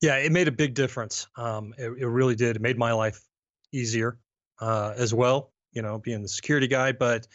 Yeah, 0.00 0.16
it 0.16 0.32
made 0.32 0.48
a 0.48 0.52
big 0.52 0.74
difference. 0.74 1.26
Um, 1.36 1.74
it, 1.78 1.90
it, 1.98 2.06
really 2.06 2.34
did. 2.34 2.56
It 2.56 2.62
made 2.62 2.78
my 2.78 2.92
life 2.92 3.20
easier 3.72 4.18
uh, 4.60 4.94
as 4.96 5.14
well. 5.14 5.52
You 5.72 5.82
know, 5.82 5.98
being 5.98 6.22
the 6.22 6.28
security 6.28 6.66
guy, 6.66 6.92
but 6.92 7.26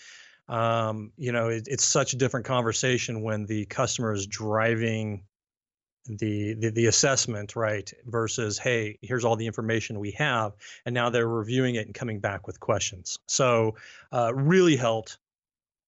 um, 0.48 1.12
you 1.18 1.32
know, 1.32 1.50
it, 1.50 1.68
it's 1.68 1.84
such 1.84 2.14
a 2.14 2.18
different 2.18 2.46
conversation 2.46 3.22
when 3.22 3.46
the 3.46 3.66
customer 3.66 4.14
is 4.14 4.28
driving 4.28 5.24
the, 6.06 6.56
the 6.56 6.72
the 6.72 6.86
assessment, 6.88 7.56
right? 7.56 7.92
Versus, 8.06 8.58
hey, 8.58 8.98
here's 9.02 9.24
all 9.24 9.36
the 9.36 9.46
information 9.46 10.00
we 10.00 10.12
have, 10.12 10.54
and 10.86 10.94
now 10.94 11.10
they're 11.10 11.28
reviewing 11.28 11.76
it 11.76 11.86
and 11.86 11.94
coming 11.94 12.20
back 12.20 12.48
with 12.48 12.60
questions. 12.60 13.18
So, 13.28 13.76
uh, 14.12 14.34
really 14.34 14.76
helped 14.76 15.20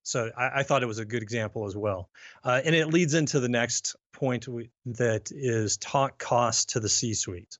so 0.03 0.29
I, 0.37 0.59
I, 0.59 0.63
thought 0.63 0.83
it 0.83 0.87
was 0.87 0.99
a 0.99 1.05
good 1.05 1.23
example 1.23 1.65
as 1.65 1.75
well. 1.75 2.09
Uh, 2.43 2.61
and 2.63 2.75
it 2.75 2.87
leads 2.87 3.13
into 3.13 3.39
the 3.39 3.49
next 3.49 3.95
point 4.11 4.47
we, 4.47 4.69
that 4.85 5.31
is 5.31 5.77
talk 5.77 6.19
cost 6.19 6.69
to 6.69 6.79
the 6.79 6.89
C-suite. 6.89 7.57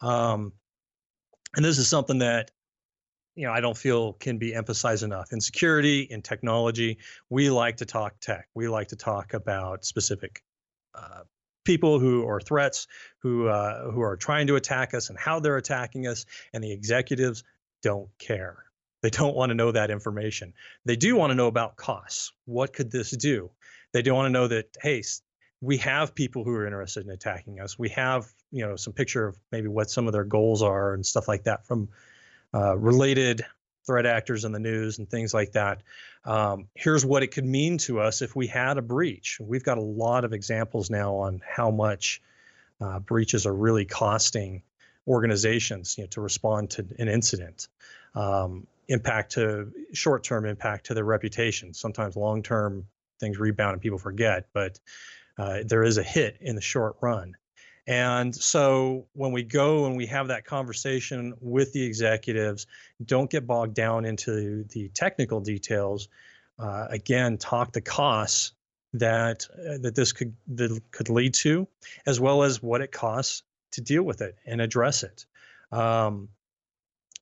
Um, 0.00 0.52
and 1.56 1.64
this 1.64 1.78
is 1.78 1.88
something 1.88 2.18
that 2.18 2.50
you 3.34 3.46
know 3.46 3.52
I 3.52 3.60
don't 3.60 3.76
feel 3.76 4.14
can 4.14 4.38
be 4.38 4.54
emphasized 4.54 5.02
enough. 5.02 5.32
In 5.32 5.40
security, 5.40 6.02
in 6.02 6.22
technology, 6.22 6.98
we 7.28 7.50
like 7.50 7.78
to 7.78 7.86
talk 7.86 8.20
tech. 8.20 8.48
We 8.54 8.68
like 8.68 8.88
to 8.88 8.96
talk 8.96 9.34
about 9.34 9.84
specific 9.84 10.42
uh, 10.94 11.22
people 11.64 11.98
who 11.98 12.22
or 12.22 12.40
threats 12.40 12.86
who 13.18 13.48
uh, 13.48 13.90
who 13.90 14.00
are 14.02 14.16
trying 14.16 14.46
to 14.46 14.56
attack 14.56 14.94
us 14.94 15.10
and 15.10 15.18
how 15.18 15.40
they're 15.40 15.56
attacking 15.56 16.06
us, 16.06 16.24
and 16.52 16.62
the 16.62 16.72
executives 16.72 17.42
don't 17.82 18.08
care. 18.18 18.64
They 19.02 19.10
don't 19.10 19.34
want 19.34 19.50
to 19.50 19.54
know 19.54 19.72
that 19.72 19.90
information. 19.90 20.52
They 20.84 20.96
do 20.96 21.16
want 21.16 21.30
to 21.30 21.34
know 21.34 21.46
about 21.46 21.76
costs. 21.76 22.32
What 22.44 22.72
could 22.72 22.90
this 22.90 23.10
do? 23.10 23.50
They 23.92 24.02
do 24.02 24.14
want 24.14 24.26
to 24.26 24.30
know 24.30 24.48
that, 24.48 24.76
hey, 24.82 25.02
we 25.60 25.78
have 25.78 26.14
people 26.14 26.44
who 26.44 26.54
are 26.54 26.66
interested 26.66 27.04
in 27.04 27.10
attacking 27.10 27.60
us. 27.60 27.78
We 27.78 27.90
have, 27.90 28.26
you 28.50 28.66
know, 28.66 28.76
some 28.76 28.92
picture 28.92 29.26
of 29.26 29.38
maybe 29.52 29.68
what 29.68 29.90
some 29.90 30.06
of 30.06 30.12
their 30.12 30.24
goals 30.24 30.62
are 30.62 30.94
and 30.94 31.04
stuff 31.04 31.28
like 31.28 31.44
that 31.44 31.66
from 31.66 31.88
uh, 32.54 32.76
related 32.76 33.44
threat 33.86 34.06
actors 34.06 34.44
in 34.44 34.52
the 34.52 34.58
news 34.58 34.98
and 34.98 35.08
things 35.08 35.34
like 35.34 35.52
that. 35.52 35.82
Um, 36.24 36.68
here's 36.74 37.04
what 37.04 37.22
it 37.22 37.28
could 37.28 37.44
mean 37.44 37.78
to 37.78 38.00
us 38.00 38.22
if 38.22 38.36
we 38.36 38.46
had 38.46 38.78
a 38.78 38.82
breach. 38.82 39.38
We've 39.40 39.64
got 39.64 39.78
a 39.78 39.82
lot 39.82 40.24
of 40.24 40.32
examples 40.32 40.90
now 40.90 41.16
on 41.16 41.40
how 41.46 41.70
much 41.70 42.22
uh, 42.80 42.98
breaches 43.00 43.46
are 43.46 43.54
really 43.54 43.84
costing 43.84 44.62
organizations, 45.06 45.96
you 45.98 46.04
know, 46.04 46.08
to 46.08 46.20
respond 46.20 46.70
to 46.70 46.86
an 46.98 47.08
incident. 47.08 47.68
Um, 48.14 48.66
impact 48.90 49.32
to 49.32 49.72
short 49.92 50.24
term 50.24 50.44
impact 50.44 50.86
to 50.86 50.94
their 50.94 51.04
reputation. 51.04 51.72
Sometimes 51.72 52.16
long 52.16 52.42
term 52.42 52.86
things 53.18 53.38
rebound 53.38 53.74
and 53.74 53.80
people 53.80 53.98
forget, 53.98 54.48
but 54.52 54.78
uh, 55.38 55.60
there 55.64 55.82
is 55.82 55.96
a 55.96 56.02
hit 56.02 56.36
in 56.40 56.54
the 56.54 56.60
short 56.60 56.96
run. 57.00 57.36
And 57.86 58.34
so 58.34 59.06
when 59.14 59.32
we 59.32 59.42
go 59.42 59.86
and 59.86 59.96
we 59.96 60.06
have 60.06 60.28
that 60.28 60.44
conversation 60.44 61.34
with 61.40 61.72
the 61.72 61.82
executives, 61.82 62.66
don't 63.04 63.30
get 63.30 63.46
bogged 63.46 63.74
down 63.74 64.04
into 64.04 64.64
the 64.64 64.88
technical 64.88 65.40
details. 65.40 66.08
Uh, 66.58 66.86
again, 66.90 67.38
talk 67.38 67.72
the 67.72 67.80
costs 67.80 68.52
that 68.92 69.46
uh, 69.54 69.78
that 69.78 69.94
this 69.94 70.12
could 70.12 70.34
that 70.48 70.80
could 70.90 71.08
lead 71.08 71.32
to, 71.34 71.66
as 72.06 72.20
well 72.20 72.42
as 72.42 72.62
what 72.62 72.80
it 72.80 72.92
costs 72.92 73.42
to 73.72 73.80
deal 73.80 74.02
with 74.02 74.20
it 74.20 74.36
and 74.46 74.60
address 74.60 75.02
it. 75.04 75.26
Um, 75.72 76.28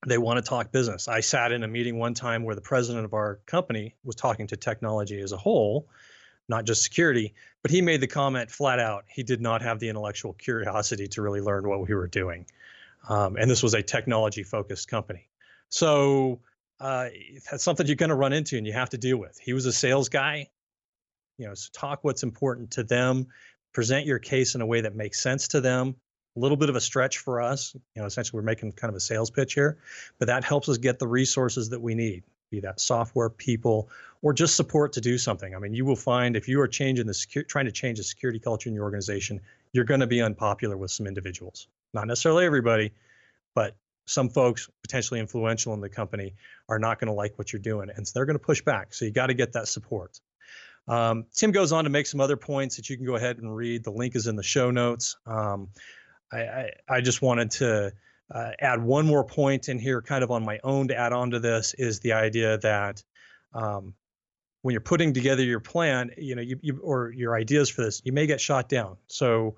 they 0.07 0.17
want 0.17 0.37
to 0.37 0.41
talk 0.47 0.71
business. 0.71 1.07
I 1.07 1.19
sat 1.19 1.51
in 1.51 1.63
a 1.63 1.67
meeting 1.67 1.97
one 1.97 2.13
time 2.13 2.43
where 2.43 2.55
the 2.55 2.61
president 2.61 3.05
of 3.05 3.13
our 3.13 3.39
company 3.45 3.95
was 4.03 4.15
talking 4.15 4.47
to 4.47 4.57
technology 4.57 5.19
as 5.19 5.31
a 5.31 5.37
whole, 5.37 5.89
not 6.47 6.65
just 6.65 6.83
security, 6.83 7.33
but 7.61 7.71
he 7.71 7.81
made 7.81 8.01
the 8.01 8.07
comment 8.07 8.49
flat 8.49 8.79
out 8.79 9.03
he 9.07 9.23
did 9.23 9.41
not 9.41 9.61
have 9.61 9.79
the 9.79 9.89
intellectual 9.89 10.33
curiosity 10.33 11.07
to 11.09 11.21
really 11.21 11.41
learn 11.41 11.67
what 11.67 11.85
we 11.85 11.93
were 11.93 12.07
doing. 12.07 12.45
Um, 13.09 13.35
and 13.35 13.49
this 13.49 13.61
was 13.61 13.73
a 13.73 13.81
technology 13.81 14.43
focused 14.43 14.87
company. 14.87 15.27
So 15.69 16.39
uh, 16.79 17.09
that's 17.49 17.63
something 17.63 17.85
you're 17.85 17.95
going 17.95 18.09
to 18.09 18.15
run 18.15 18.33
into 18.33 18.57
and 18.57 18.65
you 18.65 18.73
have 18.73 18.89
to 18.91 18.97
deal 18.97 19.17
with. 19.17 19.37
He 19.37 19.53
was 19.53 19.65
a 19.65 19.73
sales 19.73 20.09
guy. 20.09 20.49
You 21.37 21.47
know, 21.47 21.53
so 21.53 21.69
talk 21.73 22.03
what's 22.03 22.23
important 22.23 22.71
to 22.71 22.83
them, 22.83 23.27
present 23.73 24.05
your 24.05 24.19
case 24.19 24.55
in 24.55 24.61
a 24.61 24.65
way 24.65 24.81
that 24.81 24.95
makes 24.95 25.21
sense 25.21 25.47
to 25.49 25.61
them. 25.61 25.95
A 26.39 26.41
little 26.41 26.57
bit 26.57 26.69
of 26.69 26.75
a 26.75 26.81
stretch 26.81 27.17
for 27.17 27.41
us. 27.41 27.75
You 27.95 28.01
know, 28.01 28.05
essentially, 28.05 28.37
we're 28.37 28.45
making 28.45 28.71
kind 28.71 28.89
of 28.89 28.95
a 28.95 29.01
sales 29.01 29.29
pitch 29.29 29.53
here, 29.53 29.77
but 30.19 30.27
that 30.27 30.43
helps 30.43 30.69
us 30.69 30.77
get 30.77 30.97
the 30.97 31.07
resources 31.07 31.69
that 31.69 31.81
we 31.81 31.95
need 31.95 32.23
be 32.49 32.59
that 32.61 32.79
software, 32.79 33.29
people, 33.29 33.89
or 34.21 34.33
just 34.33 34.55
support 34.55 34.93
to 34.93 35.01
do 35.01 35.17
something. 35.17 35.55
I 35.55 35.59
mean, 35.59 35.73
you 35.73 35.85
will 35.85 35.95
find 35.95 36.35
if 36.35 36.47
you 36.47 36.59
are 36.61 36.67
changing 36.67 37.05
the 37.05 37.13
secu- 37.13 37.47
trying 37.47 37.65
to 37.65 37.71
change 37.71 37.97
the 37.97 38.03
security 38.03 38.39
culture 38.39 38.69
in 38.69 38.75
your 38.75 38.85
organization, 38.85 39.41
you're 39.73 39.85
going 39.85 39.99
to 39.99 40.07
be 40.07 40.21
unpopular 40.21 40.77
with 40.77 40.91
some 40.91 41.07
individuals. 41.07 41.67
Not 41.93 42.07
necessarily 42.07 42.45
everybody, 42.45 42.91
but 43.53 43.75
some 44.07 44.29
folks 44.29 44.69
potentially 44.81 45.19
influential 45.19 45.73
in 45.73 45.81
the 45.81 45.89
company 45.89 46.33
are 46.67 46.79
not 46.79 46.99
going 46.99 47.07
to 47.07 47.13
like 47.13 47.37
what 47.37 47.53
you're 47.53 47.61
doing, 47.61 47.89
and 47.95 48.07
so 48.07 48.13
they're 48.15 48.25
going 48.25 48.39
to 48.39 48.43
push 48.43 48.61
back. 48.61 48.93
So 48.93 49.05
you 49.05 49.11
got 49.11 49.27
to 49.27 49.35
get 49.35 49.53
that 49.53 49.67
support. 49.67 50.19
Um, 50.87 51.25
Tim 51.35 51.51
goes 51.51 51.71
on 51.71 51.83
to 51.83 51.91
make 51.91 52.07
some 52.07 52.19
other 52.19 52.37
points 52.37 52.77
that 52.77 52.89
you 52.89 52.97
can 52.97 53.05
go 53.05 53.15
ahead 53.15 53.37
and 53.37 53.55
read. 53.55 53.83
The 53.83 53.91
link 53.91 54.15
is 54.15 54.25
in 54.25 54.35
the 54.35 54.43
show 54.43 54.71
notes. 54.71 55.17
Um, 55.27 55.69
I, 56.31 56.71
I, 56.87 57.01
just 57.01 57.21
wanted 57.21 57.51
to 57.51 57.93
uh, 58.33 58.51
add 58.59 58.83
one 58.83 59.05
more 59.07 59.23
point 59.23 59.69
in 59.69 59.79
here, 59.79 60.01
kind 60.01 60.23
of 60.23 60.31
on 60.31 60.45
my 60.45 60.59
own 60.63 60.89
to 60.89 60.95
add 60.95 61.13
on 61.13 61.31
to 61.31 61.39
this, 61.39 61.73
is 61.73 61.99
the 62.01 62.13
idea 62.13 62.57
that 62.59 63.03
um, 63.53 63.95
when 64.61 64.73
you're 64.73 64.81
putting 64.81 65.13
together 65.13 65.43
your 65.43 65.59
plan, 65.59 66.11
you 66.17 66.35
know, 66.35 66.41
you, 66.41 66.59
you 66.61 66.79
or 66.83 67.11
your 67.11 67.35
ideas 67.35 67.69
for 67.69 67.83
this, 67.83 68.01
you 68.03 68.11
may 68.11 68.27
get 68.27 68.41
shot 68.41 68.69
down. 68.69 68.97
So 69.07 69.55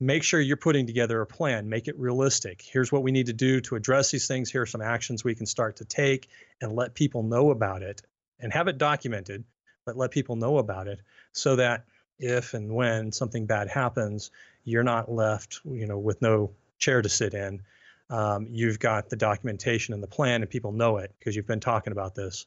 make 0.00 0.22
sure 0.22 0.40
you're 0.40 0.56
putting 0.56 0.86
together 0.86 1.20
a 1.20 1.26
plan. 1.26 1.68
Make 1.68 1.88
it 1.88 1.98
realistic. 1.98 2.62
Here's 2.62 2.92
what 2.92 3.02
we 3.02 3.12
need 3.12 3.26
to 3.26 3.32
do 3.32 3.60
to 3.62 3.76
address 3.76 4.10
these 4.10 4.28
things. 4.28 4.50
Here 4.50 4.62
are 4.62 4.66
some 4.66 4.82
actions 4.82 5.24
we 5.24 5.34
can 5.34 5.46
start 5.46 5.76
to 5.76 5.84
take, 5.84 6.28
and 6.60 6.74
let 6.74 6.94
people 6.94 7.22
know 7.22 7.50
about 7.50 7.82
it, 7.82 8.02
and 8.38 8.52
have 8.52 8.68
it 8.68 8.78
documented. 8.78 9.44
But 9.86 9.96
let 9.96 10.12
people 10.12 10.36
know 10.36 10.58
about 10.58 10.88
it 10.88 11.00
so 11.32 11.56
that 11.56 11.84
if 12.18 12.54
and 12.54 12.72
when 12.72 13.12
something 13.12 13.46
bad 13.46 13.68
happens, 13.68 14.30
you're 14.64 14.82
not 14.82 15.10
left, 15.10 15.60
you 15.64 15.86
know, 15.86 15.98
with 15.98 16.20
no 16.22 16.52
chair 16.78 17.02
to 17.02 17.08
sit 17.08 17.34
in 17.34 17.62
um, 18.10 18.46
you've 18.50 18.78
got 18.78 19.08
the 19.08 19.16
documentation 19.16 19.94
and 19.94 20.02
the 20.02 20.06
plan, 20.08 20.42
and 20.42 20.50
people 20.50 20.72
know 20.72 20.98
it 20.98 21.14
because 21.18 21.34
you've 21.34 21.46
been 21.46 21.60
talking 21.60 21.92
about 21.92 22.14
this 22.14 22.46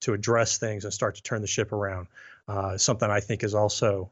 to 0.00 0.12
address 0.12 0.58
things 0.58 0.84
and 0.84 0.92
start 0.92 1.14
to 1.16 1.22
turn 1.22 1.40
the 1.40 1.46
ship 1.46 1.72
around. 1.72 2.08
Uh, 2.48 2.76
something 2.76 3.10
I 3.10 3.20
think 3.20 3.42
is 3.42 3.54
also 3.54 4.10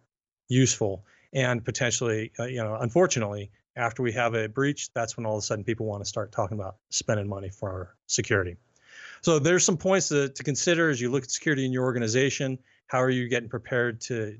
useful 0.48 1.04
and 1.32 1.64
potentially, 1.64 2.32
uh, 2.38 2.44
you 2.44 2.62
know, 2.62 2.76
unfortunately, 2.80 3.50
after 3.76 4.02
we 4.02 4.12
have 4.12 4.34
a 4.34 4.48
breach, 4.48 4.92
that's 4.94 5.16
when 5.16 5.26
all 5.26 5.34
of 5.36 5.40
a 5.40 5.42
sudden 5.42 5.64
people 5.64 5.86
want 5.86 6.02
to 6.02 6.08
start 6.08 6.30
talking 6.30 6.58
about 6.58 6.76
spending 6.90 7.28
money 7.28 7.48
for 7.48 7.96
security. 8.06 8.56
So 9.20 9.38
there's 9.38 9.64
some 9.64 9.76
points 9.76 10.08
to, 10.08 10.28
to 10.28 10.42
consider 10.44 10.90
as 10.90 11.00
you 11.00 11.10
look 11.10 11.24
at 11.24 11.30
security 11.30 11.64
in 11.64 11.72
your 11.72 11.84
organization. 11.84 12.58
How 12.86 13.02
are 13.02 13.10
you 13.10 13.28
getting 13.28 13.48
prepared 13.48 14.00
to 14.02 14.38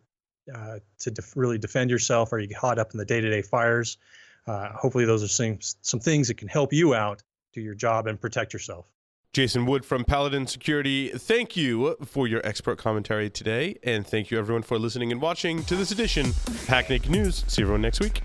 uh, 0.53 0.79
to 0.99 1.11
def- 1.11 1.37
really 1.37 1.59
defend 1.59 1.91
yourself? 1.91 2.33
Are 2.33 2.39
you 2.39 2.49
caught 2.49 2.79
up 2.79 2.93
in 2.93 2.99
the 2.99 3.05
day-to-day 3.05 3.43
fires? 3.43 3.99
uh, 4.47 4.69
hopefully 4.73 5.05
those 5.05 5.23
are 5.23 5.29
some, 5.29 5.59
some 5.61 6.01
things 6.01 6.29
that 6.29 6.37
can 6.37 6.49
help 6.49 6.73
you 6.73 6.95
out 6.95 7.23
do 7.53 7.61
your 7.61 7.75
job 7.75 8.07
and 8.07 8.21
protect 8.21 8.53
yourself 8.53 8.87
Jason 9.33 9.67
Wood 9.67 9.85
from 9.85 10.05
Paladin 10.05 10.47
Security, 10.47 11.09
thank 11.09 11.57
you 11.57 11.97
for 12.05 12.29
your 12.29 12.41
expert 12.47 12.79
commentary 12.79 13.29
today. 13.29 13.77
And 13.83 14.07
thank 14.07 14.31
you, 14.31 14.39
everyone, 14.39 14.63
for 14.63 14.79
listening 14.79 15.11
and 15.11 15.21
watching 15.21 15.65
to 15.65 15.75
this 15.75 15.91
edition 15.91 16.27
of 16.27 16.67
Hack 16.69 16.89
Naked 16.89 17.11
News. 17.11 17.45
See 17.49 17.63
everyone 17.63 17.83
next 17.83 17.99
week. 17.99 18.23